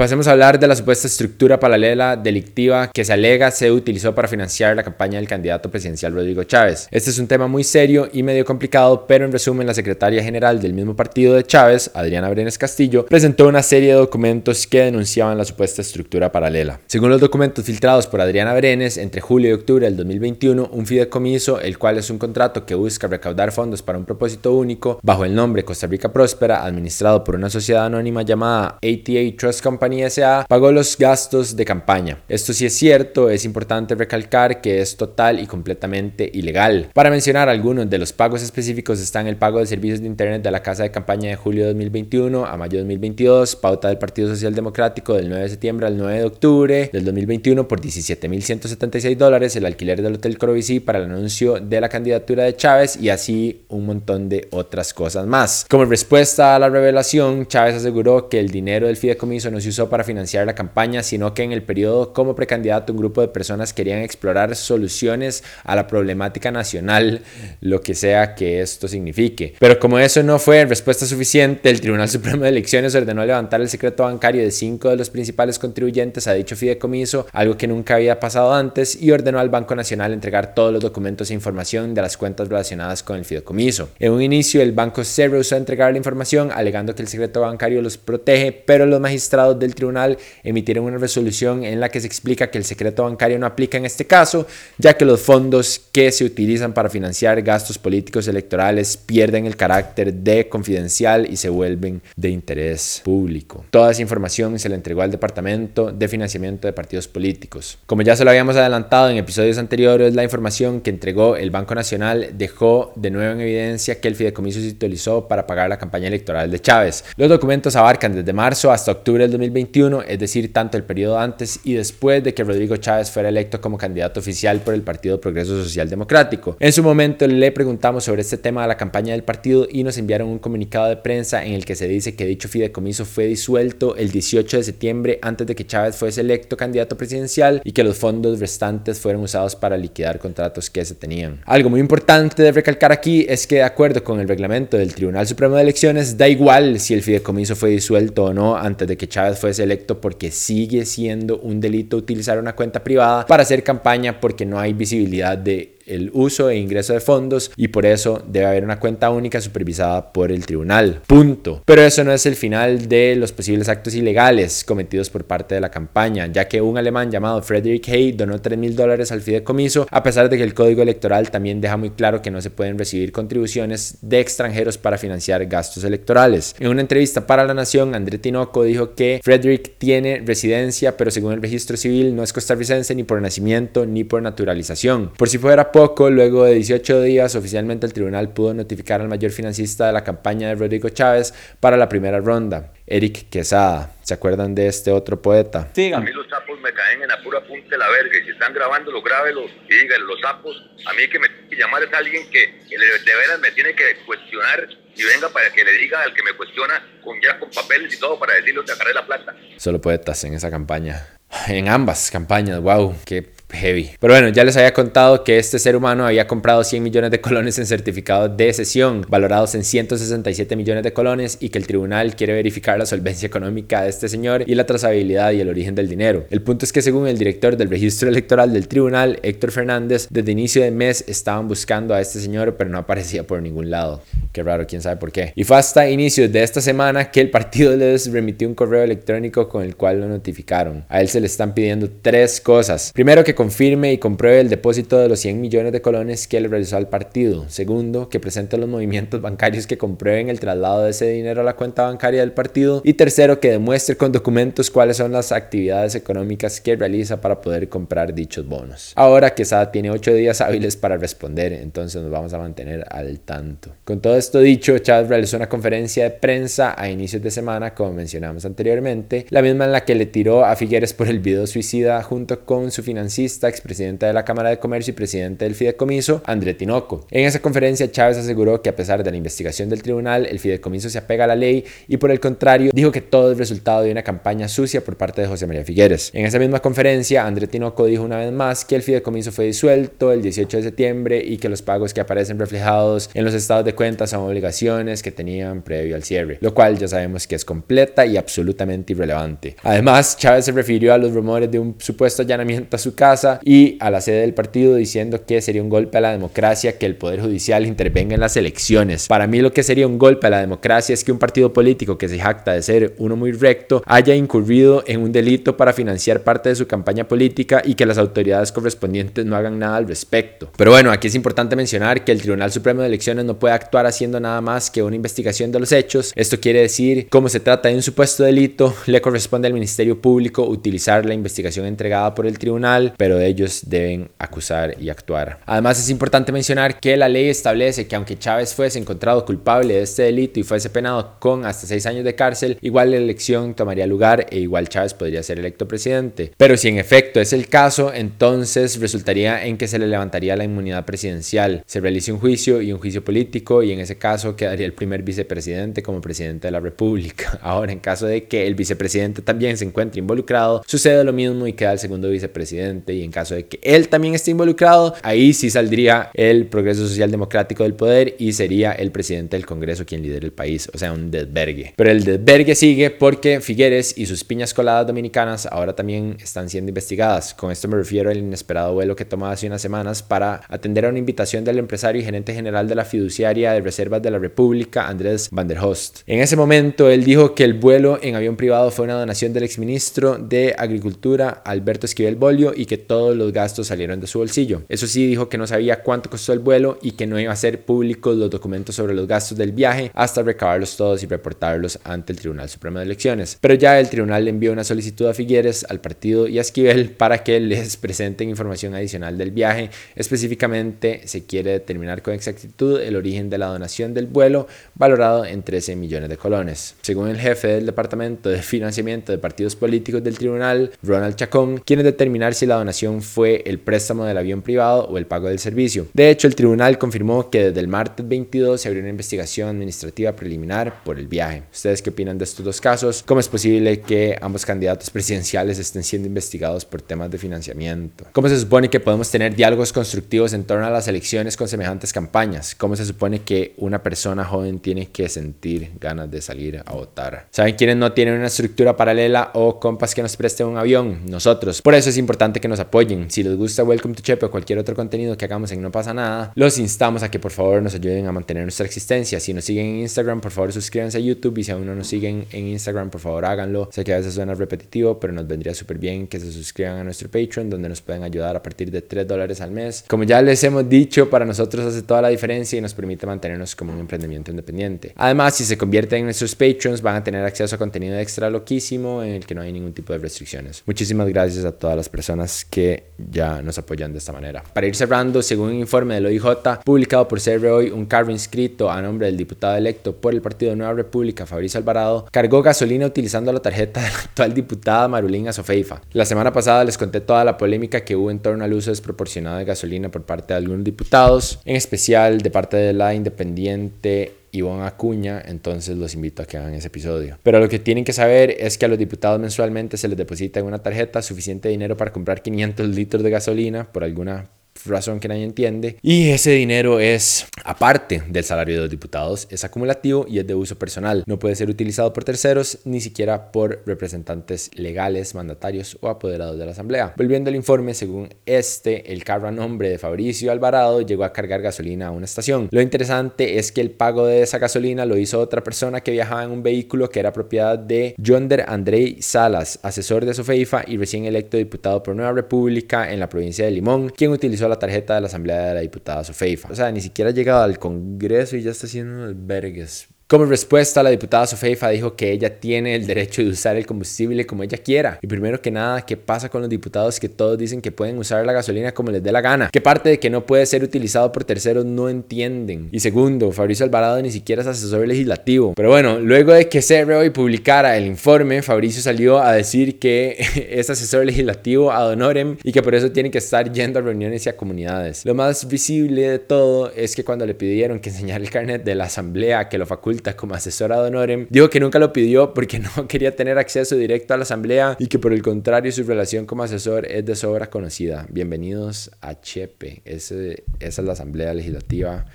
Pasemos 0.00 0.26
a 0.28 0.32
hablar 0.32 0.58
de 0.58 0.66
la 0.66 0.74
supuesta 0.74 1.06
estructura 1.06 1.60
paralela 1.60 2.16
delictiva 2.16 2.90
que 2.90 3.04
se 3.04 3.12
alega 3.12 3.50
se 3.50 3.70
utilizó 3.70 4.14
para 4.14 4.28
financiar 4.28 4.74
la 4.74 4.82
campaña 4.82 5.18
del 5.18 5.28
candidato 5.28 5.70
presidencial 5.70 6.14
Rodrigo 6.14 6.42
Chávez. 6.44 6.88
Este 6.90 7.10
es 7.10 7.18
un 7.18 7.26
tema 7.26 7.48
muy 7.48 7.64
serio 7.64 8.08
y 8.10 8.22
medio 8.22 8.46
complicado, 8.46 9.06
pero 9.06 9.26
en 9.26 9.32
resumen 9.32 9.66
la 9.66 9.74
secretaria 9.74 10.22
general 10.22 10.58
del 10.58 10.72
mismo 10.72 10.96
partido 10.96 11.34
de 11.34 11.44
Chávez, 11.44 11.90
Adriana 11.92 12.30
Brenes 12.30 12.56
Castillo, 12.56 13.04
presentó 13.04 13.46
una 13.46 13.62
serie 13.62 13.90
de 13.90 13.96
documentos 13.96 14.66
que 14.66 14.84
denunciaban 14.84 15.36
la 15.36 15.44
supuesta 15.44 15.82
estructura 15.82 16.32
paralela. 16.32 16.80
Según 16.86 17.10
los 17.10 17.20
documentos 17.20 17.66
filtrados 17.66 18.06
por 18.06 18.22
Adriana 18.22 18.54
Brenes, 18.54 18.96
entre 18.96 19.20
julio 19.20 19.50
y 19.50 19.52
octubre 19.52 19.84
del 19.84 19.98
2021, 19.98 20.70
un 20.72 20.86
fideicomiso, 20.86 21.60
el 21.60 21.76
cual 21.76 21.98
es 21.98 22.08
un 22.08 22.16
contrato 22.16 22.64
que 22.64 22.74
busca 22.74 23.06
recaudar 23.06 23.52
fondos 23.52 23.82
para 23.82 23.98
un 23.98 24.06
propósito 24.06 24.54
único, 24.54 24.98
bajo 25.02 25.26
el 25.26 25.34
nombre 25.34 25.66
Costa 25.66 25.86
Rica 25.86 26.10
Próspera, 26.10 26.64
administrado 26.64 27.22
por 27.22 27.34
una 27.34 27.50
sociedad 27.50 27.84
anónima 27.84 28.22
llamada 28.22 28.78
ATA 28.82 29.36
Trust 29.36 29.62
Company 29.62 29.89
SA, 29.92 30.46
pagó 30.48 30.72
los 30.72 30.96
gastos 30.96 31.56
de 31.56 31.64
campaña. 31.64 32.18
Esto 32.28 32.52
sí 32.52 32.66
es 32.66 32.74
cierto, 32.74 33.30
es 33.30 33.44
importante 33.44 33.94
recalcar 33.94 34.60
que 34.60 34.80
es 34.80 34.96
total 34.96 35.40
y 35.40 35.46
completamente 35.46 36.30
ilegal. 36.32 36.90
Para 36.94 37.10
mencionar 37.10 37.48
algunos 37.48 37.88
de 37.88 37.98
los 37.98 38.12
pagos 38.12 38.42
específicos 38.42 39.00
están 39.00 39.26
el 39.26 39.36
pago 39.36 39.58
de 39.58 39.66
servicios 39.66 40.00
de 40.00 40.06
Internet 40.06 40.42
de 40.42 40.50
la 40.50 40.62
Casa 40.62 40.82
de 40.82 40.90
Campaña 40.90 41.30
de 41.30 41.36
julio 41.36 41.62
de 41.62 41.68
2021 41.70 42.46
a 42.46 42.56
mayo 42.56 42.78
de 42.78 42.84
2022, 42.84 43.56
pauta 43.56 43.88
del 43.88 43.98
Partido 43.98 44.28
Social 44.28 44.54
Democrático 44.54 45.14
del 45.14 45.28
9 45.28 45.44
de 45.44 45.48
septiembre 45.48 45.86
al 45.86 45.96
9 45.96 46.18
de 46.18 46.24
octubre 46.24 46.90
del 46.92 47.04
2021 47.04 47.66
por 47.66 47.80
17.176 47.80 49.16
dólares, 49.16 49.56
el 49.56 49.66
alquiler 49.66 50.02
del 50.02 50.14
Hotel 50.14 50.38
Corovici 50.38 50.80
para 50.80 50.98
el 50.98 51.06
anuncio 51.06 51.58
de 51.60 51.80
la 51.80 51.88
candidatura 51.88 52.44
de 52.44 52.56
Chávez 52.56 52.96
y 52.96 53.08
así 53.08 53.62
un 53.68 53.86
montón 53.86 54.28
de 54.28 54.48
otras 54.50 54.94
cosas 54.94 55.26
más. 55.26 55.66
Como 55.68 55.84
respuesta 55.84 56.54
a 56.54 56.58
la 56.58 56.68
revelación, 56.68 57.46
Chávez 57.46 57.76
aseguró 57.76 58.28
que 58.28 58.38
el 58.38 58.50
dinero 58.50 58.86
del 58.86 58.96
fideicomiso 58.96 59.50
no 59.50 59.60
se 59.60 59.68
usó 59.68 59.79
para 59.88 60.04
financiar 60.04 60.46
la 60.46 60.54
campaña, 60.54 61.02
sino 61.02 61.34
que 61.34 61.42
en 61.42 61.52
el 61.52 61.62
periodo 61.62 62.12
como 62.12 62.34
precandidato 62.34 62.92
un 62.92 62.98
grupo 62.98 63.20
de 63.20 63.28
personas 63.28 63.72
querían 63.72 64.00
explorar 64.00 64.54
soluciones 64.56 65.42
a 65.64 65.76
la 65.76 65.86
problemática 65.86 66.50
nacional, 66.50 67.22
lo 67.60 67.80
que 67.80 67.94
sea 67.94 68.34
que 68.34 68.60
esto 68.60 68.88
signifique. 68.88 69.54
Pero 69.58 69.78
como 69.78 69.98
eso 69.98 70.22
no 70.22 70.38
fue 70.38 70.64
respuesta 70.64 71.06
suficiente, 71.06 71.70
el 71.70 71.80
Tribunal 71.80 72.08
Supremo 72.08 72.42
de 72.42 72.50
Elecciones 72.50 72.94
ordenó 72.94 73.24
levantar 73.24 73.60
el 73.60 73.68
secreto 73.68 74.04
bancario 74.04 74.42
de 74.42 74.50
cinco 74.50 74.90
de 74.90 74.96
los 74.96 75.10
principales 75.10 75.58
contribuyentes 75.58 76.26
a 76.26 76.34
dicho 76.34 76.56
fideicomiso, 76.56 77.26
algo 77.32 77.56
que 77.56 77.66
nunca 77.66 77.94
había 77.94 78.20
pasado 78.20 78.52
antes, 78.52 79.00
y 79.00 79.10
ordenó 79.10 79.38
al 79.38 79.48
Banco 79.48 79.74
Nacional 79.74 80.12
entregar 80.12 80.54
todos 80.54 80.72
los 80.72 80.82
documentos 80.82 81.30
e 81.30 81.34
información 81.34 81.94
de 81.94 82.02
las 82.02 82.16
cuentas 82.16 82.48
relacionadas 82.48 83.02
con 83.02 83.16
el 83.16 83.24
fideicomiso. 83.24 83.90
En 83.98 84.12
un 84.12 84.22
inicio, 84.22 84.62
el 84.62 84.72
banco 84.72 85.04
se 85.04 85.28
rehusó 85.28 85.54
a 85.54 85.58
entregar 85.58 85.92
la 85.92 85.98
información, 85.98 86.50
alegando 86.52 86.94
que 86.94 87.02
el 87.02 87.08
secreto 87.08 87.42
bancario 87.42 87.82
los 87.82 87.96
protege, 87.96 88.52
pero 88.52 88.86
los 88.86 89.00
magistrados 89.00 89.58
del 89.58 89.69
tribunal 89.74 90.18
emitieron 90.42 90.84
una 90.84 90.98
resolución 90.98 91.64
en 91.64 91.80
la 91.80 91.88
que 91.88 92.00
se 92.00 92.06
explica 92.06 92.50
que 92.50 92.58
el 92.58 92.64
secreto 92.64 93.04
bancario 93.04 93.38
no 93.38 93.46
aplica 93.46 93.78
en 93.78 93.84
este 93.84 94.06
caso, 94.06 94.46
ya 94.78 94.94
que 94.94 95.04
los 95.04 95.20
fondos 95.20 95.80
que 95.92 96.12
se 96.12 96.24
utilizan 96.24 96.72
para 96.72 96.90
financiar 96.90 97.40
gastos 97.42 97.78
políticos 97.78 98.28
electorales 98.28 98.96
pierden 98.96 99.46
el 99.46 99.56
carácter 99.56 100.12
de 100.12 100.48
confidencial 100.48 101.26
y 101.30 101.36
se 101.36 101.48
vuelven 101.48 102.02
de 102.16 102.30
interés 102.30 103.00
público. 103.04 103.64
Toda 103.70 103.90
esa 103.90 104.02
información 104.02 104.58
se 104.58 104.68
le 104.68 104.74
entregó 104.74 105.02
al 105.02 105.10
Departamento 105.10 105.92
de 105.92 106.08
Financiamiento 106.08 106.66
de 106.66 106.72
Partidos 106.72 107.08
Políticos. 107.08 107.78
Como 107.86 108.02
ya 108.02 108.16
se 108.16 108.24
lo 108.24 108.30
habíamos 108.30 108.56
adelantado 108.56 109.10
en 109.10 109.16
episodios 109.16 109.58
anteriores, 109.58 110.14
la 110.14 110.24
información 110.24 110.80
que 110.80 110.90
entregó 110.90 111.36
el 111.36 111.50
Banco 111.50 111.74
Nacional 111.74 112.30
dejó 112.34 112.92
de 112.96 113.10
nuevo 113.10 113.32
en 113.32 113.40
evidencia 113.40 114.00
que 114.00 114.08
el 114.08 114.16
fideicomiso 114.16 114.60
se 114.60 114.68
utilizó 114.68 115.28
para 115.28 115.46
pagar 115.46 115.68
la 115.68 115.78
campaña 115.78 116.08
electoral 116.08 116.50
de 116.50 116.60
Chávez. 116.60 117.04
Los 117.16 117.28
documentos 117.28 117.76
abarcan 117.76 118.14
desde 118.14 118.32
marzo 118.32 118.70
hasta 118.70 118.92
octubre 118.92 119.24
del 119.24 119.30
2021, 119.60 120.02
es 120.02 120.18
decir, 120.18 120.52
tanto 120.52 120.76
el 120.76 120.84
periodo 120.84 121.18
antes 121.18 121.60
y 121.64 121.74
después 121.74 122.22
de 122.24 122.34
que 122.34 122.44
Rodrigo 122.44 122.76
Chávez 122.76 123.10
fuera 123.10 123.28
electo 123.28 123.60
como 123.60 123.78
candidato 123.78 124.20
oficial 124.20 124.60
por 124.60 124.74
el 124.74 124.82
Partido 124.82 125.20
Progreso 125.20 125.62
Social 125.62 125.88
Democrático. 125.88 126.56
En 126.60 126.72
su 126.72 126.82
momento 126.82 127.26
le 127.26 127.52
preguntamos 127.52 128.04
sobre 128.04 128.22
este 128.22 128.38
tema 128.38 128.64
a 128.64 128.66
la 128.66 128.76
campaña 128.76 129.12
del 129.12 129.24
partido 129.24 129.66
y 129.70 129.84
nos 129.84 129.98
enviaron 129.98 130.28
un 130.28 130.38
comunicado 130.38 130.88
de 130.88 130.96
prensa 130.96 131.44
en 131.44 131.54
el 131.54 131.64
que 131.64 131.74
se 131.74 131.88
dice 131.88 132.14
que 132.14 132.26
dicho 132.26 132.48
fideicomiso 132.48 133.04
fue 133.04 133.26
disuelto 133.26 133.96
el 133.96 134.10
18 134.10 134.58
de 134.58 134.62
septiembre 134.62 135.18
antes 135.22 135.46
de 135.46 135.54
que 135.54 135.66
Chávez 135.66 135.96
fuese 135.96 136.20
electo 136.20 136.56
candidato 136.56 136.96
presidencial 136.96 137.60
y 137.64 137.72
que 137.72 137.84
los 137.84 137.96
fondos 137.98 138.40
restantes 138.40 138.98
fueron 138.98 139.22
usados 139.22 139.56
para 139.56 139.76
liquidar 139.76 140.18
contratos 140.18 140.70
que 140.70 140.84
se 140.84 140.94
tenían. 140.94 141.40
Algo 141.44 141.70
muy 141.70 141.80
importante 141.80 142.42
de 142.42 142.52
recalcar 142.52 142.92
aquí 142.92 143.26
es 143.28 143.46
que 143.46 143.56
de 143.56 143.62
acuerdo 143.62 144.02
con 144.04 144.20
el 144.20 144.28
reglamento 144.28 144.76
del 144.76 144.94
Tribunal 144.94 145.26
Supremo 145.26 145.56
de 145.56 145.62
Elecciones 145.62 146.16
da 146.16 146.28
igual 146.28 146.80
si 146.80 146.94
el 146.94 147.02
fideicomiso 147.02 147.56
fue 147.56 147.70
disuelto 147.70 148.24
o 148.24 148.34
no 148.34 148.56
antes 148.56 148.86
de 148.86 148.96
que 148.96 149.08
Chávez 149.08 149.38
fuese 149.40 149.62
electo 149.62 150.00
porque 150.00 150.30
sigue 150.30 150.84
siendo 150.84 151.38
un 151.38 151.60
delito 151.60 151.96
utilizar 151.96 152.38
una 152.38 152.54
cuenta 152.54 152.84
privada 152.84 153.26
para 153.26 153.42
hacer 153.42 153.64
campaña 153.64 154.20
porque 154.20 154.46
no 154.46 154.58
hay 154.58 154.72
visibilidad 154.72 155.36
de 155.36 155.78
el 155.90 156.10
uso 156.14 156.50
e 156.50 156.56
ingreso 156.56 156.92
de 156.92 157.00
fondos 157.00 157.50
y 157.56 157.68
por 157.68 157.86
eso 157.86 158.22
debe 158.26 158.46
haber 158.46 158.64
una 158.64 158.80
cuenta 158.80 159.10
única 159.10 159.40
supervisada 159.40 160.12
por 160.12 160.32
el 160.32 160.46
tribunal. 160.46 161.02
Punto. 161.06 161.62
Pero 161.64 161.82
eso 161.82 162.04
no 162.04 162.12
es 162.12 162.26
el 162.26 162.36
final 162.36 162.88
de 162.88 163.16
los 163.16 163.32
posibles 163.32 163.68
actos 163.68 163.94
ilegales 163.94 164.64
cometidos 164.64 165.10
por 165.10 165.24
parte 165.24 165.54
de 165.54 165.60
la 165.60 165.70
campaña, 165.70 166.26
ya 166.26 166.48
que 166.48 166.60
un 166.60 166.78
alemán 166.78 167.10
llamado 167.10 167.42
Frederick 167.42 167.88
Hay 167.88 168.12
donó 168.12 168.40
3 168.40 168.58
mil 168.58 168.76
dólares 168.76 169.12
al 169.12 169.20
fideicomiso, 169.20 169.86
a 169.90 170.02
pesar 170.02 170.28
de 170.28 170.36
que 170.36 170.42
el 170.42 170.54
código 170.54 170.82
electoral 170.82 171.30
también 171.30 171.60
deja 171.60 171.76
muy 171.76 171.90
claro 171.90 172.22
que 172.22 172.30
no 172.30 172.40
se 172.40 172.50
pueden 172.50 172.78
recibir 172.78 173.12
contribuciones 173.12 173.98
de 174.00 174.20
extranjeros 174.20 174.78
para 174.78 174.98
financiar 174.98 175.44
gastos 175.46 175.84
electorales. 175.84 176.54
En 176.58 176.68
una 176.68 176.80
entrevista 176.80 177.26
para 177.26 177.44
La 177.44 177.54
Nación, 177.54 177.94
André 177.94 178.18
Tinoco 178.18 178.64
dijo 178.64 178.94
que 178.94 179.20
Frederick 179.22 179.78
tiene 179.78 180.22
residencia, 180.24 180.96
pero 180.96 181.10
según 181.10 181.32
el 181.32 181.42
registro 181.42 181.76
civil 181.76 182.14
no 182.14 182.22
es 182.22 182.32
costarricense 182.32 182.94
ni 182.94 183.04
por 183.04 183.20
nacimiento 183.20 183.86
ni 183.86 184.04
por 184.04 184.22
naturalización. 184.22 185.10
Por 185.16 185.28
si 185.28 185.38
fuera 185.38 185.72
poco, 185.80 186.10
luego 186.10 186.44
de 186.44 186.56
18 186.56 187.00
días, 187.00 187.34
oficialmente 187.36 187.86
el 187.86 187.94
tribunal 187.94 188.34
pudo 188.34 188.52
notificar 188.52 189.00
al 189.00 189.08
mayor 189.08 189.30
financista 189.30 189.86
de 189.86 189.94
la 189.94 190.04
campaña 190.04 190.48
de 190.48 190.54
Rodrigo 190.54 190.90
Chávez 190.90 191.32
para 191.58 191.78
la 191.78 191.88
primera 191.88 192.20
ronda, 192.20 192.74
Eric 192.86 193.30
Quesada. 193.30 193.90
¿Se 194.02 194.12
acuerdan 194.12 194.54
de 194.54 194.66
este 194.66 194.90
otro 194.90 195.22
poeta? 195.22 195.70
Sí, 195.74 195.90
a 195.90 196.00
mí 196.00 196.12
los 196.12 196.28
sapos 196.28 196.60
me 196.60 196.70
caen 196.74 197.00
en 197.00 197.08
la 197.08 197.22
pura 197.22 197.40
punta 197.40 197.66
de 197.70 197.78
la 197.78 197.88
verga 197.88 198.12
y 198.14 198.24
si 198.24 198.30
están 198.30 198.52
grabando, 198.52 198.92
lo 198.92 199.00
grábelo 199.00 199.46
y 199.46 199.74
díganle 199.74 200.06
los 200.06 200.20
sapos. 200.20 200.54
A 200.84 200.92
mí 200.92 201.08
que 201.08 201.18
me 201.18 201.28
que 201.48 201.56
llamar 201.56 201.82
es 201.82 201.94
alguien 201.94 202.28
que, 202.30 202.58
que 202.68 202.76
de 202.76 203.16
veras 203.16 203.40
me 203.40 203.50
tiene 203.52 203.74
que 203.74 204.04
cuestionar 204.04 204.68
y 204.94 205.02
venga 205.02 205.30
para 205.30 205.50
que 205.50 205.64
le 205.64 205.72
diga 205.78 206.02
al 206.02 206.12
que 206.12 206.22
me 206.22 206.34
cuestiona 206.34 206.74
con 207.02 207.18
ya 207.22 207.38
con 207.38 207.48
papeles 207.48 207.94
y 207.94 207.98
todo 207.98 208.18
para 208.18 208.34
decirle 208.34 208.60
agarré 208.70 208.92
la 208.92 209.06
plata. 209.06 209.34
Solo 209.56 209.80
poetas 209.80 210.22
en 210.24 210.34
esa 210.34 210.50
campaña. 210.50 211.06
En 211.48 211.68
ambas 211.68 212.10
campañas, 212.10 212.60
wow, 212.60 212.94
qué 213.06 213.39
heavy. 213.52 213.90
Pero 213.98 214.14
bueno, 214.14 214.28
ya 214.28 214.44
les 214.44 214.56
había 214.56 214.72
contado 214.72 215.24
que 215.24 215.38
este 215.38 215.58
ser 215.58 215.76
humano 215.76 216.06
había 216.06 216.26
comprado 216.26 216.64
100 216.64 216.82
millones 216.82 217.10
de 217.10 217.20
colones 217.20 217.58
en 217.58 217.66
certificados 217.66 218.36
de 218.36 218.52
cesión, 218.52 219.04
valorados 219.08 219.54
en 219.54 219.64
167 219.64 220.56
millones 220.56 220.82
de 220.82 220.92
colones, 220.92 221.38
y 221.40 221.48
que 221.48 221.58
el 221.58 221.66
tribunal 221.66 222.16
quiere 222.16 222.34
verificar 222.34 222.78
la 222.78 222.86
solvencia 222.86 223.26
económica 223.26 223.82
de 223.82 223.90
este 223.90 224.08
señor 224.08 224.44
y 224.46 224.54
la 224.54 224.66
trazabilidad 224.66 225.32
y 225.32 225.40
el 225.40 225.48
origen 225.48 225.74
del 225.74 225.88
dinero. 225.88 226.26
El 226.30 226.42
punto 226.42 226.64
es 226.64 226.72
que 226.72 226.82
según 226.82 227.06
el 227.06 227.18
director 227.18 227.56
del 227.56 227.70
registro 227.70 228.08
electoral 228.08 228.52
del 228.52 228.68
tribunal, 228.68 229.18
Héctor 229.22 229.52
Fernández, 229.52 230.08
desde 230.10 230.32
inicio 230.32 230.62
de 230.62 230.70
mes 230.70 231.04
estaban 231.06 231.48
buscando 231.48 231.94
a 231.94 232.00
este 232.00 232.20
señor, 232.20 232.56
pero 232.56 232.70
no 232.70 232.78
aparecía 232.78 233.26
por 233.26 233.42
ningún 233.42 233.70
lado. 233.70 234.02
Qué 234.32 234.42
raro, 234.42 234.66
quién 234.66 234.82
sabe 234.82 234.96
por 234.96 235.12
qué. 235.12 235.32
Y 235.34 235.44
fue 235.44 235.56
hasta 235.56 235.88
inicios 235.88 236.30
de 236.30 236.42
esta 236.42 236.60
semana 236.60 237.10
que 237.10 237.20
el 237.20 237.30
partido 237.30 237.76
les 237.76 238.10
remitió 238.12 238.48
un 238.48 238.54
correo 238.54 238.82
electrónico 238.82 239.48
con 239.48 239.62
el 239.62 239.76
cual 239.76 240.00
lo 240.00 240.08
notificaron. 240.08 240.84
A 240.88 241.00
él 241.00 241.08
se 241.08 241.20
le 241.20 241.26
están 241.26 241.54
pidiendo 241.54 241.88
tres 242.02 242.40
cosas. 242.40 242.92
Primero, 242.92 243.24
que 243.24 243.34
confirme 243.40 243.94
y 243.94 243.96
compruebe 243.96 244.38
el 244.40 244.50
depósito 244.50 244.98
de 244.98 245.08
los 245.08 245.20
100 245.20 245.40
millones 245.40 245.72
de 245.72 245.80
colones 245.80 246.28
que 246.28 246.38
le 246.42 246.48
realizó 246.48 246.76
al 246.76 246.90
partido. 246.90 247.48
Segundo, 247.48 248.10
que 248.10 248.20
presente 248.20 248.58
los 248.58 248.68
movimientos 248.68 249.22
bancarios 249.22 249.66
que 249.66 249.78
comprueben 249.78 250.28
el 250.28 250.38
traslado 250.38 250.82
de 250.82 250.90
ese 250.90 251.08
dinero 251.08 251.40
a 251.40 251.44
la 251.44 251.56
cuenta 251.56 251.84
bancaria 251.84 252.20
del 252.20 252.32
partido. 252.32 252.82
Y 252.84 252.92
tercero, 252.92 253.40
que 253.40 253.50
demuestre 253.50 253.96
con 253.96 254.12
documentos 254.12 254.70
cuáles 254.70 254.98
son 254.98 255.12
las 255.12 255.32
actividades 255.32 255.94
económicas 255.94 256.60
que 256.60 256.76
realiza 256.76 257.22
para 257.22 257.40
poder 257.40 257.70
comprar 257.70 258.12
dichos 258.12 258.46
bonos. 258.46 258.92
Ahora 258.94 259.34
Quesada 259.34 259.72
tiene 259.72 259.90
8 259.90 260.12
días 260.12 260.42
hábiles 260.42 260.76
para 260.76 260.98
responder, 260.98 261.54
entonces 261.54 262.02
nos 262.02 262.10
vamos 262.10 262.34
a 262.34 262.38
mantener 262.38 262.84
al 262.90 263.20
tanto. 263.20 263.70
Con 263.84 264.00
todo 264.00 264.18
esto 264.18 264.40
dicho, 264.40 264.76
Chávez 264.80 265.08
realizó 265.08 265.38
una 265.38 265.48
conferencia 265.48 266.04
de 266.04 266.10
prensa 266.10 266.74
a 266.76 266.90
inicios 266.90 267.22
de 267.22 267.30
semana, 267.30 267.72
como 267.74 267.94
mencionamos 267.94 268.44
anteriormente, 268.44 269.24
la 269.30 269.40
misma 269.40 269.64
en 269.64 269.72
la 269.72 269.86
que 269.86 269.94
le 269.94 270.04
tiró 270.04 270.44
a 270.44 270.54
Figueres 270.56 270.92
por 270.92 271.08
el 271.08 271.20
video 271.20 271.46
suicida 271.46 272.02
junto 272.02 272.44
con 272.44 272.70
su 272.70 272.82
financista 272.82 273.29
Batista, 273.30 273.48
expresidente 273.48 274.06
de 274.06 274.12
la 274.12 274.24
Cámara 274.24 274.48
de 274.48 274.58
Comercio 274.58 274.90
y 274.90 274.94
presidente 274.94 275.44
del 275.44 275.54
Fideicomiso, 275.54 276.20
André 276.26 276.54
Tinoco. 276.54 277.06
En 277.12 277.26
esa 277.26 277.38
conferencia, 277.38 277.88
Chávez 277.88 278.18
aseguró 278.18 278.60
que 278.60 278.70
a 278.70 278.74
pesar 278.74 279.04
de 279.04 279.10
la 279.12 279.16
investigación 279.16 279.68
del 279.68 279.84
tribunal, 279.84 280.26
el 280.26 280.40
Fideicomiso 280.40 280.90
se 280.90 280.98
apega 280.98 281.24
a 281.24 281.26
la 281.28 281.36
ley 281.36 281.64
y 281.86 281.96
por 281.98 282.10
el 282.10 282.18
contrario, 282.18 282.72
dijo 282.74 282.90
que 282.90 283.00
todo 283.00 283.30
es 283.30 283.38
resultado 283.38 283.82
de 283.82 283.92
una 283.92 284.02
campaña 284.02 284.48
sucia 284.48 284.82
por 284.82 284.96
parte 284.96 285.22
de 285.22 285.28
José 285.28 285.46
María 285.46 285.64
Figueres. 285.64 286.10
En 286.12 286.26
esa 286.26 286.40
misma 286.40 286.58
conferencia, 286.58 287.24
André 287.24 287.46
Tinoco 287.46 287.86
dijo 287.86 288.02
una 288.02 288.18
vez 288.18 288.32
más 288.32 288.64
que 288.64 288.74
el 288.74 288.82
Fideicomiso 288.82 289.30
fue 289.30 289.44
disuelto 289.44 290.10
el 290.10 290.22
18 290.22 290.56
de 290.56 290.62
septiembre 290.64 291.22
y 291.24 291.36
que 291.36 291.48
los 291.48 291.62
pagos 291.62 291.94
que 291.94 292.00
aparecen 292.00 292.36
reflejados 292.36 293.10
en 293.14 293.24
los 293.24 293.34
estados 293.34 293.64
de 293.64 293.76
cuenta 293.76 294.08
son 294.08 294.22
obligaciones 294.22 295.04
que 295.04 295.12
tenían 295.12 295.62
previo 295.62 295.94
al 295.94 296.02
cierre, 296.02 296.38
lo 296.40 296.52
cual 296.52 296.78
ya 296.78 296.88
sabemos 296.88 297.28
que 297.28 297.36
es 297.36 297.44
completa 297.44 298.04
y 298.04 298.16
absolutamente 298.16 298.92
irrelevante. 298.92 299.54
Además, 299.62 300.16
Chávez 300.16 300.46
se 300.46 300.52
refirió 300.52 300.92
a 300.92 300.98
los 300.98 301.12
rumores 301.12 301.48
de 301.48 301.60
un 301.60 301.76
supuesto 301.78 302.22
allanamiento 302.22 302.74
a 302.74 302.78
su 302.78 302.96
casa 302.96 303.19
y 303.44 303.76
a 303.80 303.90
la 303.90 304.00
sede 304.00 304.20
del 304.20 304.34
partido 304.34 304.74
diciendo 304.74 305.24
que 305.26 305.40
sería 305.40 305.62
un 305.62 305.68
golpe 305.68 305.98
a 305.98 306.00
la 306.00 306.12
democracia 306.12 306.78
que 306.78 306.86
el 306.86 306.96
Poder 306.96 307.20
Judicial 307.20 307.66
intervenga 307.66 308.14
en 308.14 308.20
las 308.20 308.36
elecciones. 308.36 309.08
Para 309.08 309.26
mí 309.26 309.40
lo 309.40 309.52
que 309.52 309.62
sería 309.62 309.86
un 309.86 309.98
golpe 309.98 310.26
a 310.26 310.30
la 310.30 310.40
democracia 310.40 310.94
es 310.94 311.04
que 311.04 311.12
un 311.12 311.18
partido 311.18 311.52
político 311.52 311.98
que 311.98 312.08
se 312.08 312.18
jacta 312.18 312.52
de 312.52 312.62
ser 312.62 312.94
uno 312.98 313.16
muy 313.16 313.32
recto 313.32 313.82
haya 313.86 314.14
incurrido 314.14 314.82
en 314.86 315.02
un 315.02 315.12
delito 315.12 315.56
para 315.56 315.72
financiar 315.72 316.22
parte 316.22 316.48
de 316.48 316.56
su 316.56 316.66
campaña 316.66 317.06
política 317.06 317.62
y 317.64 317.74
que 317.74 317.86
las 317.86 317.98
autoridades 317.98 318.52
correspondientes 318.52 319.24
no 319.24 319.36
hagan 319.36 319.58
nada 319.58 319.76
al 319.76 319.88
respecto. 319.88 320.50
Pero 320.56 320.70
bueno, 320.70 320.90
aquí 320.90 321.08
es 321.08 321.14
importante 321.14 321.56
mencionar 321.56 322.04
que 322.04 322.12
el 322.12 322.20
Tribunal 322.20 322.52
Supremo 322.52 322.80
de 322.80 322.88
Elecciones 322.88 323.24
no 323.24 323.38
puede 323.38 323.54
actuar 323.54 323.86
haciendo 323.86 324.20
nada 324.20 324.40
más 324.40 324.70
que 324.70 324.82
una 324.82 324.96
investigación 324.96 325.52
de 325.52 325.60
los 325.60 325.72
hechos. 325.72 326.12
Esto 326.14 326.40
quiere 326.40 326.60
decir, 326.60 327.08
como 327.08 327.28
se 327.28 327.40
trata 327.40 327.68
de 327.68 327.74
un 327.74 327.82
supuesto 327.82 328.24
delito, 328.24 328.74
le 328.86 329.00
corresponde 329.00 329.46
al 329.46 329.54
Ministerio 329.54 330.00
Público 330.00 330.44
utilizar 330.44 331.06
la 331.06 331.14
investigación 331.14 331.66
entregada 331.66 332.14
por 332.14 332.26
el 332.26 332.38
tribunal, 332.38 332.94
ellos 333.18 333.62
deben 333.66 334.10
acusar 334.18 334.76
y 334.80 334.90
actuar. 334.90 335.40
Además 335.46 335.78
es 335.78 335.90
importante 335.90 336.32
mencionar 336.32 336.78
que 336.78 336.96
la 336.96 337.08
ley 337.08 337.28
establece 337.28 337.86
que 337.86 337.96
aunque 337.96 338.18
Chávez 338.18 338.54
fuese 338.54 338.78
encontrado 338.78 339.24
culpable 339.24 339.74
de 339.74 339.82
este 339.82 340.02
delito 340.02 340.38
y 340.38 340.42
fuese 340.42 340.70
penado 340.70 341.16
con 341.18 341.44
hasta 341.44 341.66
seis 341.66 341.86
años 341.86 342.04
de 342.04 342.14
cárcel, 342.14 342.58
igual 342.60 342.90
la 342.90 342.98
elección 342.98 343.54
tomaría 343.54 343.86
lugar 343.86 344.26
e 344.30 344.38
igual 344.38 344.68
Chávez 344.68 344.94
podría 344.94 345.22
ser 345.22 345.38
electo 345.38 345.66
presidente. 345.66 346.32
Pero 346.36 346.56
si 346.56 346.68
en 346.68 346.78
efecto 346.78 347.20
es 347.20 347.32
el 347.32 347.48
caso, 347.48 347.92
entonces 347.92 348.78
resultaría 348.78 349.44
en 349.44 349.56
que 349.56 349.68
se 349.68 349.78
le 349.78 349.86
levantaría 349.86 350.36
la 350.36 350.44
inmunidad 350.44 350.84
presidencial, 350.84 351.62
se 351.66 351.80
realice 351.80 352.12
un 352.12 352.18
juicio 352.18 352.60
y 352.60 352.72
un 352.72 352.78
juicio 352.78 353.04
político 353.04 353.62
y 353.62 353.72
en 353.72 353.80
ese 353.80 353.98
caso 353.98 354.36
quedaría 354.36 354.66
el 354.66 354.72
primer 354.72 355.02
vicepresidente 355.02 355.82
como 355.82 356.00
presidente 356.00 356.48
de 356.48 356.52
la 356.52 356.60
República. 356.60 357.38
Ahora, 357.42 357.72
en 357.72 357.80
caso 357.80 358.06
de 358.06 358.24
que 358.24 358.46
el 358.46 358.54
vicepresidente 358.54 359.22
también 359.22 359.56
se 359.56 359.64
encuentre 359.64 360.00
involucrado, 360.00 360.62
sucede 360.66 361.04
lo 361.04 361.12
mismo 361.12 361.46
y 361.46 361.52
queda 361.52 361.72
el 361.72 361.78
segundo 361.78 362.08
vicepresidente 362.08 362.94
y 363.00 363.04
en 363.04 363.10
caso 363.10 363.34
de 363.34 363.46
que 363.46 363.58
él 363.62 363.88
también 363.88 364.14
esté 364.14 364.30
involucrado, 364.30 364.94
ahí 365.02 365.32
sí 365.32 365.50
saldría 365.50 366.10
el 366.14 366.46
Progreso 366.46 366.86
Social 366.86 367.10
Democrático 367.10 367.62
del 367.62 367.74
poder 367.74 368.14
y 368.18 368.32
sería 368.32 368.72
el 368.72 368.90
presidente 368.92 369.36
del 369.36 369.46
Congreso 369.46 369.84
quien 369.84 370.02
lidera 370.02 370.24
el 370.24 370.32
país, 370.32 370.70
o 370.72 370.78
sea, 370.78 370.92
un 370.92 371.10
desvergue. 371.10 371.74
Pero 371.76 371.90
el 371.90 372.04
desvergue 372.04 372.54
sigue 372.54 372.90
porque 372.90 373.40
Figueres 373.40 373.96
y 373.96 374.06
sus 374.06 374.24
piñas 374.24 374.54
coladas 374.54 374.86
dominicanas 374.86 375.46
ahora 375.46 375.74
también 375.74 376.16
están 376.22 376.48
siendo 376.48 376.70
investigadas. 376.70 377.34
Con 377.34 377.50
esto 377.50 377.68
me 377.68 377.76
refiero 377.76 378.10
al 378.10 378.18
inesperado 378.18 378.74
vuelo 378.74 378.94
que 378.96 379.04
tomó 379.04 379.26
hace 379.26 379.46
unas 379.46 379.62
semanas 379.62 380.02
para 380.02 380.42
atender 380.48 380.86
a 380.86 380.88
una 380.88 380.98
invitación 380.98 381.44
del 381.44 381.58
empresario 381.58 382.00
y 382.00 382.04
gerente 382.04 382.34
general 382.34 382.68
de 382.68 382.74
la 382.74 382.84
fiduciaria 382.84 383.52
de 383.52 383.60
reservas 383.60 384.02
de 384.02 384.10
la 384.10 384.18
República, 384.18 384.88
Andrés 384.88 385.28
Van 385.30 385.48
der 385.48 385.58
Host. 385.58 386.00
En 386.06 386.20
ese 386.20 386.36
momento, 386.36 386.90
él 386.90 387.04
dijo 387.04 387.34
que 387.34 387.44
el 387.44 387.54
vuelo 387.54 387.98
en 388.02 388.14
avión 388.14 388.36
privado 388.36 388.70
fue 388.70 388.84
una 388.84 388.94
donación 388.94 389.32
del 389.32 389.44
exministro 389.44 390.18
de 390.18 390.54
Agricultura, 390.56 391.42
Alberto 391.44 391.86
Esquivel 391.86 392.16
Bolio, 392.16 392.52
y 392.54 392.66
que 392.66 392.78
todos 392.80 393.16
los 393.16 393.32
gastos 393.32 393.68
salieron 393.68 394.00
de 394.00 394.06
su 394.06 394.18
bolsillo. 394.18 394.62
Eso 394.68 394.86
sí, 394.86 395.06
dijo 395.06 395.28
que 395.28 395.38
no 395.38 395.46
sabía 395.46 395.82
cuánto 395.82 396.10
costó 396.10 396.32
el 396.32 396.38
vuelo 396.40 396.78
y 396.82 396.92
que 396.92 397.06
no 397.06 397.18
iba 397.18 397.32
a 397.32 397.36
ser 397.36 397.64
públicos 397.64 398.16
los 398.16 398.30
documentos 398.30 398.74
sobre 398.74 398.94
los 398.94 399.06
gastos 399.06 399.38
del 399.38 399.52
viaje 399.52 399.90
hasta 399.94 400.22
recabarlos 400.22 400.76
todos 400.76 401.02
y 401.02 401.06
reportarlos 401.06 401.78
ante 401.84 402.12
el 402.12 402.18
Tribunal 402.18 402.48
Supremo 402.48 402.78
de 402.78 402.84
Elecciones. 402.84 403.38
Pero 403.40 403.54
ya 403.54 403.78
el 403.78 403.88
tribunal 403.88 404.24
le 404.24 404.30
envió 404.30 404.52
una 404.52 404.64
solicitud 404.64 405.06
a 405.06 405.14
Figueres, 405.14 405.64
al 405.68 405.80
partido 405.80 406.26
y 406.26 406.38
a 406.38 406.42
Esquivel 406.42 406.90
para 406.90 407.22
que 407.22 407.40
les 407.40 407.76
presenten 407.76 408.28
información 408.28 408.74
adicional 408.74 409.16
del 409.18 409.30
viaje. 409.30 409.70
Específicamente, 409.94 411.02
se 411.04 411.24
quiere 411.24 411.52
determinar 411.52 412.02
con 412.02 412.14
exactitud 412.14 412.80
el 412.80 412.96
origen 412.96 413.30
de 413.30 413.38
la 413.38 413.46
donación 413.46 413.94
del 413.94 414.06
vuelo, 414.06 414.46
valorado 414.74 415.24
en 415.24 415.42
13 415.42 415.76
millones 415.76 416.08
de 416.08 416.16
colones. 416.16 416.74
Según 416.82 417.08
el 417.08 417.18
jefe 417.18 417.48
del 417.48 417.66
Departamento 417.66 418.28
de 418.28 418.42
Financiamiento 418.42 419.12
de 419.12 419.18
Partidos 419.18 419.56
Políticos 419.56 420.02
del 420.02 420.18
Tribunal, 420.18 420.70
Ronald 420.82 421.16
Chacón, 421.16 421.58
quiere 421.58 421.82
determinar 421.82 422.34
si 422.34 422.46
la 422.46 422.56
donación 422.56 422.69
fue 423.02 423.42
el 423.46 423.58
préstamo 423.58 424.04
del 424.04 424.18
avión 424.18 424.42
privado 424.42 424.86
o 424.86 424.98
el 424.98 425.06
pago 425.06 425.28
del 425.28 425.38
servicio. 425.38 425.86
De 425.92 426.10
hecho, 426.10 426.26
el 426.26 426.34
tribunal 426.34 426.78
confirmó 426.78 427.30
que 427.30 427.46
desde 427.46 427.60
el 427.60 427.68
martes 427.68 428.06
22 428.06 428.60
se 428.60 428.68
abrió 428.68 428.82
una 428.82 428.90
investigación 428.90 429.48
administrativa 429.48 430.12
preliminar 430.12 430.82
por 430.84 430.98
el 430.98 431.08
viaje. 431.08 431.42
¿Ustedes 431.52 431.82
qué 431.82 431.90
opinan 431.90 432.18
de 432.18 432.24
estos 432.24 432.44
dos 432.44 432.60
casos? 432.60 433.02
¿Cómo 433.06 433.20
es 433.20 433.28
posible 433.28 433.80
que 433.80 434.16
ambos 434.20 434.44
candidatos 434.44 434.90
presidenciales 434.90 435.58
estén 435.58 435.82
siendo 435.82 436.08
investigados 436.08 436.64
por 436.64 436.82
temas 436.82 437.10
de 437.10 437.18
financiamiento? 437.18 438.06
¿Cómo 438.12 438.28
se 438.28 438.38
supone 438.38 438.70
que 438.70 438.80
podemos 438.80 439.10
tener 439.10 439.34
diálogos 439.34 439.72
constructivos 439.72 440.32
en 440.32 440.44
torno 440.44 440.66
a 440.66 440.70
las 440.70 440.88
elecciones 440.88 441.36
con 441.36 441.48
semejantes 441.48 441.92
campañas? 441.92 442.54
¿Cómo 442.54 442.76
se 442.76 442.84
supone 442.84 443.22
que 443.22 443.54
una 443.58 443.82
persona 443.82 444.24
joven 444.24 444.60
tiene 444.60 444.86
que 444.86 445.08
sentir 445.08 445.72
ganas 445.80 446.10
de 446.10 446.20
salir 446.20 446.62
a 446.64 446.72
votar? 446.72 447.26
¿Saben 447.30 447.56
quiénes 447.56 447.76
no 447.76 447.92
tienen 447.92 448.14
una 448.14 448.26
estructura 448.26 448.76
paralela 448.76 449.30
o 449.34 449.58
compas 449.58 449.94
que 449.94 450.02
nos 450.02 450.16
presten 450.16 450.46
un 450.46 450.58
avión? 450.58 451.00
Nosotros. 451.06 451.62
Por 451.62 451.74
eso 451.74 451.90
es 451.90 451.98
importante 451.98 452.40
que 452.40 452.48
nos 452.48 452.59
apoyen. 452.60 453.10
Si 453.10 453.22
les 453.22 453.36
gusta 453.36 453.64
Welcome 453.64 453.94
to 453.94 454.02
Chepe 454.02 454.26
o 454.26 454.30
cualquier 454.30 454.58
otro 454.58 454.74
contenido 454.74 455.16
que 455.16 455.24
hagamos 455.24 455.50
en 455.52 455.62
No 455.62 455.70
pasa 455.70 455.92
nada, 455.92 456.32
los 456.34 456.58
instamos 456.58 457.02
a 457.02 457.10
que 457.10 457.18
por 457.18 457.30
favor 457.30 457.62
nos 457.62 457.74
ayuden 457.74 458.06
a 458.06 458.12
mantener 458.12 458.44
nuestra 458.44 458.66
existencia. 458.66 459.20
Si 459.20 459.34
nos 459.34 459.44
siguen 459.44 459.66
en 459.66 459.76
Instagram, 459.80 460.20
por 460.20 460.32
favor 460.32 460.52
suscríbanse 460.52 460.98
a 460.98 461.00
YouTube 461.00 461.38
y 461.38 461.44
si 461.44 461.50
aún 461.50 461.66
no 461.66 461.74
nos 461.74 461.86
siguen 461.86 462.26
en 462.32 462.46
Instagram, 462.46 462.90
por 462.90 463.00
favor 463.00 463.24
háganlo. 463.24 463.68
Sé 463.72 463.84
que 463.84 463.94
a 463.94 463.98
veces 463.98 464.14
suena 464.14 464.34
repetitivo, 464.34 464.98
pero 465.00 465.12
nos 465.12 465.26
vendría 465.26 465.54
súper 465.54 465.78
bien 465.78 466.06
que 466.06 466.20
se 466.20 466.30
suscriban 466.32 466.78
a 466.78 466.84
nuestro 466.84 467.10
Patreon, 467.10 467.50
donde 467.50 467.68
nos 467.68 467.80
pueden 467.80 468.02
ayudar 468.02 468.36
a 468.36 468.42
partir 468.42 468.70
de 468.70 468.82
3 468.82 469.06
dólares 469.06 469.40
al 469.40 469.50
mes. 469.50 469.84
Como 469.88 470.04
ya 470.04 470.22
les 470.22 470.42
hemos 470.44 470.68
dicho, 470.68 471.08
para 471.10 471.24
nosotros 471.24 471.66
hace 471.66 471.82
toda 471.82 472.02
la 472.02 472.08
diferencia 472.08 472.58
y 472.58 472.60
nos 472.60 472.74
permite 472.74 473.06
mantenernos 473.06 473.54
como 473.56 473.72
un 473.72 473.80
emprendimiento 473.80 474.30
independiente. 474.30 474.92
Además, 474.96 475.36
si 475.36 475.44
se 475.44 475.56
convierten 475.58 476.00
en 476.00 476.04
nuestros 476.06 476.34
Patreons, 476.34 476.82
van 476.82 476.96
a 476.96 477.04
tener 477.04 477.24
acceso 477.24 477.54
a 477.54 477.58
contenido 477.58 477.98
extra 477.98 478.30
loquísimo 478.30 479.02
en 479.02 479.10
el 479.10 479.26
que 479.26 479.34
no 479.34 479.42
hay 479.42 479.52
ningún 479.52 479.72
tipo 479.72 479.92
de 479.92 479.98
restricciones. 479.98 480.62
Muchísimas 480.66 481.08
gracias 481.08 481.44
a 481.44 481.52
todas 481.52 481.76
las 481.76 481.88
personas 481.88 482.44
que 482.50 482.90
ya 482.98 483.40
nos 483.42 483.56
apoyan 483.56 483.92
de 483.92 483.98
esta 483.98 484.12
manera. 484.12 484.42
Para 484.52 484.66
ir 484.66 484.74
cerrando, 484.74 485.22
según 485.22 485.50
un 485.50 485.54
informe 485.54 485.94
del 485.94 486.06
OIJ 486.06 486.60
publicado 486.64 487.08
por 487.08 487.20
CR 487.20 487.46
hoy, 487.46 487.70
un 487.70 487.86
carro 487.86 488.10
inscrito 488.10 488.70
a 488.70 488.82
nombre 488.82 489.06
del 489.06 489.16
diputado 489.16 489.56
electo 489.56 489.94
por 489.94 490.12
el 490.12 490.20
Partido 490.20 490.54
Nueva 490.56 490.74
República, 490.74 491.26
Fabricio 491.26 491.58
Alvarado, 491.58 492.06
cargó 492.10 492.42
gasolina 492.42 492.86
utilizando 492.86 493.32
la 493.32 493.40
tarjeta 493.40 493.80
de 493.82 493.88
la 493.88 493.98
actual 493.98 494.34
diputada 494.34 494.88
Marulín 494.88 495.32
Sofeifa. 495.32 495.80
La 495.92 496.04
semana 496.04 496.32
pasada 496.32 496.64
les 496.64 496.76
conté 496.76 497.00
toda 497.00 497.24
la 497.24 497.36
polémica 497.36 497.84
que 497.84 497.96
hubo 497.96 498.10
en 498.10 498.18
torno 498.18 498.44
al 498.44 498.52
uso 498.52 498.70
desproporcionado 498.70 499.38
de 499.38 499.44
gasolina 499.44 499.90
por 499.90 500.02
parte 500.02 500.34
de 500.34 500.38
algunos 500.38 500.64
diputados, 500.64 501.40
en 501.44 501.56
especial 501.56 502.18
de 502.18 502.30
parte 502.30 502.56
de 502.56 502.72
la 502.72 502.94
independiente 502.94 504.19
Ivonne 504.32 504.66
Acuña, 504.66 505.22
entonces 505.24 505.76
los 505.76 505.94
invito 505.94 506.22
a 506.22 506.26
que 506.26 506.36
hagan 506.36 506.54
ese 506.54 506.68
episodio. 506.68 507.18
Pero 507.22 507.40
lo 507.40 507.48
que 507.48 507.58
tienen 507.58 507.84
que 507.84 507.92
saber 507.92 508.36
es 508.38 508.58
que 508.58 508.66
a 508.66 508.68
los 508.68 508.78
diputados 508.78 509.20
mensualmente 509.20 509.76
se 509.76 509.88
les 509.88 509.96
deposita 509.96 510.40
en 510.40 510.46
una 510.46 510.58
tarjeta 510.58 511.02
suficiente 511.02 511.48
dinero 511.48 511.76
para 511.76 511.92
comprar 511.92 512.22
500 512.22 512.68
litros 512.68 513.02
de 513.02 513.10
gasolina 513.10 513.72
por 513.72 513.84
alguna 513.84 514.30
razón 514.66 515.00
que 515.00 515.08
nadie 515.08 515.24
entiende. 515.24 515.76
Y 515.82 516.10
ese 516.10 516.30
dinero 516.32 516.80
es, 516.80 517.26
aparte 517.44 518.02
del 518.08 518.24
salario 518.24 518.56
de 518.56 518.60
los 518.62 518.70
diputados, 518.70 519.26
es 519.30 519.44
acumulativo 519.44 520.06
y 520.08 520.18
es 520.18 520.26
de 520.26 520.34
uso 520.34 520.58
personal. 520.58 521.04
No 521.06 521.18
puede 521.18 521.34
ser 521.34 521.50
utilizado 521.50 521.92
por 521.92 522.04
terceros, 522.04 522.58
ni 522.64 522.80
siquiera 522.80 523.32
por 523.32 523.62
representantes 523.66 524.50
legales, 524.54 525.14
mandatarios 525.14 525.78
o 525.80 525.88
apoderados 525.88 526.38
de 526.38 526.46
la 526.46 526.52
Asamblea. 526.52 526.94
Volviendo 526.96 527.30
al 527.30 527.36
informe, 527.36 527.74
según 527.74 528.08
este, 528.26 528.92
el 528.92 529.04
carro 529.04 529.28
a 529.28 529.32
nombre 529.32 529.70
de 529.70 529.78
Fabricio 529.78 530.32
Alvarado 530.32 530.80
llegó 530.82 531.04
a 531.04 531.12
cargar 531.12 531.42
gasolina 531.42 531.88
a 531.88 531.90
una 531.90 532.04
estación. 532.04 532.48
Lo 532.50 532.60
interesante 532.60 533.38
es 533.38 533.52
que 533.52 533.60
el 533.60 533.70
pago 533.70 534.06
de 534.06 534.22
esa 534.22 534.38
gasolina 534.38 534.86
lo 534.86 534.96
hizo 534.96 535.20
otra 535.20 535.42
persona 535.42 535.80
que 535.80 535.92
viajaba 535.92 536.24
en 536.24 536.30
un 536.30 536.42
vehículo 536.42 536.90
que 536.90 537.00
era 537.00 537.12
propiedad 537.12 537.58
de 537.58 537.94
Yonder 537.98 538.44
Andrei 538.48 539.00
Salas, 539.00 539.58
asesor 539.62 540.04
de 540.04 540.14
Sofeifa 540.14 540.64
y 540.66 540.76
recién 540.76 541.04
electo 541.04 541.36
diputado 541.36 541.82
por 541.82 541.96
Nueva 541.96 542.12
República 542.12 542.92
en 542.92 543.00
la 543.00 543.08
provincia 543.08 543.44
de 543.44 543.50
Limón, 543.50 543.90
quien 543.90 544.10
utilizó 544.10 544.48
la 544.50 544.58
tarjeta 544.58 544.94
de 544.94 545.00
la 545.00 545.06
Asamblea 545.06 545.46
de 545.48 545.54
la 545.54 545.60
diputada 545.60 546.04
Sofeifa. 546.04 546.48
O 546.50 546.54
sea, 546.54 546.70
ni 546.70 546.80
siquiera 546.80 547.10
ha 547.10 547.14
llegado 547.14 547.42
al 547.42 547.58
Congreso 547.58 548.36
y 548.36 548.42
ya 548.42 548.50
está 548.50 548.66
haciendo 548.66 549.04
albergues 549.04 549.88
Como 550.10 550.24
respuesta, 550.24 550.82
la 550.82 550.90
diputada 550.90 551.24
Sofeifa 551.24 551.68
dijo 551.68 551.94
que 551.94 552.10
ella 552.10 552.40
tiene 552.40 552.74
el 552.74 552.84
derecho 552.84 553.22
de 553.22 553.28
usar 553.28 553.56
el 553.56 553.64
combustible 553.64 554.26
como 554.26 554.42
ella 554.42 554.58
quiera. 554.58 554.98
Y 555.00 555.06
primero 555.06 555.40
que 555.40 555.52
nada, 555.52 555.82
¿qué 555.82 555.96
pasa 555.96 556.28
con 556.28 556.40
los 556.40 556.50
diputados 556.50 556.98
que 556.98 557.08
todos 557.08 557.38
dicen 557.38 557.62
que 557.62 557.70
pueden 557.70 557.96
usar 557.96 558.26
la 558.26 558.32
gasolina 558.32 558.72
como 558.72 558.90
les 558.90 559.04
dé 559.04 559.12
la 559.12 559.20
gana? 559.20 559.50
¿Qué 559.52 559.60
parte 559.60 559.88
de 559.88 560.00
que 560.00 560.10
no 560.10 560.26
puede 560.26 560.46
ser 560.46 560.64
utilizado 560.64 561.12
por 561.12 561.22
terceros 561.22 561.64
no 561.64 561.88
entienden? 561.88 562.70
Y 562.72 562.80
segundo, 562.80 563.30
Fabricio 563.30 563.64
Alvarado 563.64 564.02
ni 564.02 564.10
siquiera 564.10 564.42
es 564.42 564.48
asesor 564.48 564.88
legislativo. 564.88 565.52
Pero 565.54 565.68
bueno, 565.68 566.00
luego 566.00 566.32
de 566.32 566.48
que 566.48 566.58
hoy 566.92 567.10
publicara 567.10 567.76
el 567.76 567.86
informe, 567.86 568.42
Fabricio 568.42 568.82
salió 568.82 569.20
a 569.20 569.32
decir 569.32 569.78
que 569.78 570.16
es 570.50 570.68
asesor 570.68 571.06
legislativo 571.06 571.70
ad 571.70 571.90
honorem 571.90 572.36
y 572.42 572.50
que 572.50 572.64
por 572.64 572.74
eso 572.74 572.90
tiene 572.90 573.12
que 573.12 573.18
estar 573.18 573.52
yendo 573.52 573.78
a 573.78 573.82
reuniones 573.82 574.26
y 574.26 574.28
a 574.28 574.36
comunidades. 574.36 575.04
Lo 575.04 575.14
más 575.14 575.46
visible 575.46 576.10
de 576.10 576.18
todo 576.18 576.72
es 576.74 576.96
que 576.96 577.04
cuando 577.04 577.24
le 577.26 577.34
pidieron 577.34 577.78
que 577.78 577.90
enseñara 577.90 578.24
el 578.24 578.30
carnet 578.30 578.64
de 578.64 578.74
la 578.74 578.86
asamblea 578.86 579.48
que 579.48 579.56
lo 579.56 579.66
faculta 579.66 579.99
como 580.16 580.34
asesor 580.34 580.72
ad 580.72 580.84
honorem, 580.84 581.26
dijo 581.30 581.50
que 581.50 581.60
nunca 581.60 581.78
lo 581.78 581.92
pidió 581.92 582.34
porque 582.34 582.58
no 582.76 582.88
quería 582.88 583.14
tener 583.14 583.38
acceso 583.38 583.76
directo 583.76 584.14
a 584.14 584.16
la 584.16 584.22
asamblea 584.22 584.76
y 584.78 584.86
que 584.86 584.98
por 584.98 585.12
el 585.12 585.22
contrario 585.22 585.72
su 585.72 585.84
relación 585.84 586.26
como 586.26 586.42
asesor 586.42 586.86
es 586.86 587.04
de 587.04 587.14
sobra 587.16 587.50
conocida. 587.50 588.06
Bienvenidos 588.10 588.90
a 589.00 589.20
Chepe, 589.20 589.82
esa 589.84 590.14
es 590.58 590.78
la 590.78 590.92
asamblea 590.92 591.34
legislativa 591.34 592.06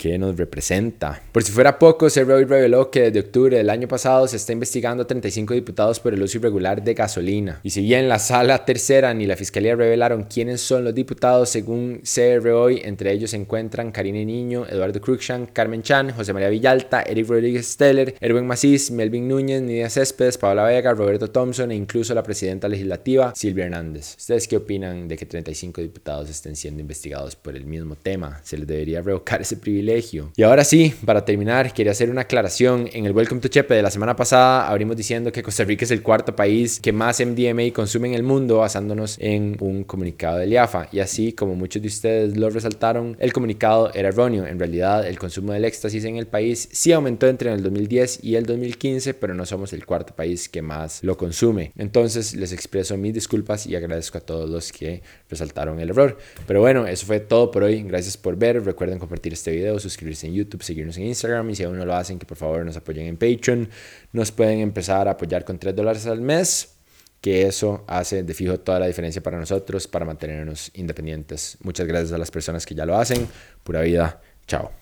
que 0.00 0.16
nos 0.16 0.34
representa. 0.34 1.22
Por 1.30 1.42
si 1.42 1.52
fuera 1.52 1.78
poco, 1.78 2.08
Cerroy 2.08 2.44
reveló 2.44 2.90
que 2.90 3.02
desde 3.02 3.20
octubre 3.20 3.58
del 3.58 3.68
año 3.68 3.86
pasado 3.86 4.26
se 4.26 4.36
está 4.36 4.54
investigando 4.54 5.02
a 5.02 5.06
35 5.06 5.52
diputados 5.52 6.00
por 6.00 6.14
el 6.14 6.22
uso 6.22 6.38
irregular 6.38 6.82
de 6.82 6.94
gasolina. 6.94 7.60
Y 7.62 7.68
si 7.68 7.82
bien 7.82 8.08
la 8.08 8.18
sala 8.18 8.64
tercera 8.64 9.12
ni 9.12 9.26
la 9.26 9.36
fiscalía 9.36 9.76
revelaron 9.76 10.24
quiénes 10.24 10.62
son 10.62 10.84
los 10.84 10.94
diputados, 10.94 11.50
según 11.50 12.00
CR 12.02 12.48
entre 12.82 13.12
ellos 13.12 13.32
se 13.32 13.36
encuentran 13.36 13.92
Karine 13.92 14.24
Niño, 14.24 14.64
Eduardo 14.70 15.02
Cruikshank, 15.02 15.52
Carmen 15.52 15.82
Chan, 15.82 16.12
José 16.12 16.32
María 16.32 16.48
Villalta, 16.48 17.02
Eric 17.02 17.28
Rodríguez 17.28 17.66
Steller, 17.66 18.14
Erwin 18.20 18.46
Macís, 18.46 18.90
Melvin 18.90 19.28
Núñez, 19.28 19.60
Nidia 19.60 19.90
Céspedes, 19.90 20.38
Paola 20.38 20.64
Vega, 20.64 20.94
Roberto 20.94 21.28
Thompson 21.28 21.72
e 21.72 21.74
incluso 21.74 22.14
la 22.14 22.22
presidenta 22.22 22.68
legislativa 22.68 23.34
Silvia 23.36 23.66
Hernández. 23.66 24.16
¿Ustedes 24.16 24.48
qué 24.48 24.56
opinan 24.56 25.08
de 25.08 25.18
que 25.18 25.26
35 25.26 25.82
diputados 25.82 26.30
estén 26.30 26.56
siendo 26.56 26.80
investigados 26.80 27.36
por 27.36 27.54
el 27.54 27.66
mismo 27.66 27.96
tema? 27.96 28.40
¿Se 28.42 28.56
les 28.56 28.66
debería 28.66 29.02
revocar 29.02 29.42
ese 29.42 29.58
privilegio? 29.58 29.89
Y 30.36 30.42
ahora 30.42 30.62
sí, 30.64 30.94
para 31.04 31.24
terminar, 31.24 31.72
quería 31.74 31.92
hacer 31.92 32.10
una 32.10 32.22
aclaración. 32.22 32.88
En 32.92 33.06
el 33.06 33.12
Welcome 33.12 33.40
to 33.40 33.48
Chepe 33.48 33.74
de 33.74 33.82
la 33.82 33.90
semana 33.90 34.14
pasada 34.14 34.68
abrimos 34.68 34.96
diciendo 34.96 35.32
que 35.32 35.42
Costa 35.42 35.64
Rica 35.64 35.84
es 35.84 35.90
el 35.90 36.02
cuarto 36.02 36.36
país 36.36 36.78
que 36.80 36.92
más 36.92 37.20
MDMA 37.20 37.72
consume 37.72 38.08
en 38.08 38.14
el 38.14 38.22
mundo, 38.22 38.58
basándonos 38.58 39.16
en 39.18 39.56
un 39.60 39.82
comunicado 39.84 40.38
del 40.38 40.52
IAFA. 40.52 40.88
Y 40.92 41.00
así, 41.00 41.32
como 41.32 41.56
muchos 41.56 41.82
de 41.82 41.88
ustedes 41.88 42.36
lo 42.36 42.50
resaltaron, 42.50 43.16
el 43.18 43.32
comunicado 43.32 43.92
era 43.92 44.10
erróneo. 44.10 44.46
En 44.46 44.58
realidad, 44.60 45.06
el 45.06 45.18
consumo 45.18 45.52
del 45.52 45.64
éxtasis 45.64 46.04
en 46.04 46.16
el 46.16 46.28
país 46.28 46.68
sí 46.70 46.92
aumentó 46.92 47.26
entre 47.26 47.52
el 47.52 47.62
2010 47.62 48.20
y 48.22 48.36
el 48.36 48.46
2015, 48.46 49.14
pero 49.14 49.34
no 49.34 49.44
somos 49.44 49.72
el 49.72 49.84
cuarto 49.84 50.14
país 50.14 50.48
que 50.48 50.62
más 50.62 51.02
lo 51.02 51.16
consume. 51.16 51.72
Entonces, 51.76 52.36
les 52.36 52.52
expreso 52.52 52.96
mis 52.96 53.14
disculpas 53.14 53.66
y 53.66 53.74
agradezco 53.74 54.18
a 54.18 54.20
todos 54.20 54.48
los 54.48 54.70
que 54.70 55.02
resaltaron 55.28 55.80
el 55.80 55.90
error. 55.90 56.16
Pero 56.46 56.60
bueno, 56.60 56.86
eso 56.86 57.06
fue 57.06 57.18
todo 57.18 57.50
por 57.50 57.64
hoy. 57.64 57.82
Gracias 57.82 58.16
por 58.16 58.36
ver. 58.36 58.64
Recuerden 58.64 58.98
compartir 59.00 59.32
este 59.32 59.50
video 59.50 59.79
suscribirse 59.80 60.26
en 60.26 60.34
YouTube, 60.34 60.62
seguirnos 60.62 60.96
en 60.96 61.04
Instagram 61.04 61.50
y 61.50 61.56
si 61.56 61.64
aún 61.64 61.78
no 61.78 61.84
lo 61.84 61.94
hacen, 61.94 62.18
que 62.18 62.26
por 62.26 62.36
favor 62.36 62.64
nos 62.64 62.76
apoyen 62.76 63.06
en 63.06 63.16
Patreon. 63.16 63.68
Nos 64.12 64.32
pueden 64.32 64.60
empezar 64.60 65.08
a 65.08 65.12
apoyar 65.12 65.44
con 65.44 65.58
3 65.58 65.74
dólares 65.74 66.06
al 66.06 66.20
mes, 66.20 66.74
que 67.20 67.46
eso 67.46 67.84
hace 67.86 68.22
de 68.22 68.34
fijo 68.34 68.60
toda 68.60 68.80
la 68.80 68.86
diferencia 68.86 69.22
para 69.22 69.38
nosotros, 69.38 69.88
para 69.88 70.04
mantenernos 70.04 70.70
independientes. 70.74 71.58
Muchas 71.62 71.86
gracias 71.86 72.12
a 72.12 72.18
las 72.18 72.30
personas 72.30 72.64
que 72.64 72.74
ya 72.74 72.86
lo 72.86 72.96
hacen. 72.96 73.28
Pura 73.62 73.82
vida. 73.82 74.20
Chao. 74.46 74.79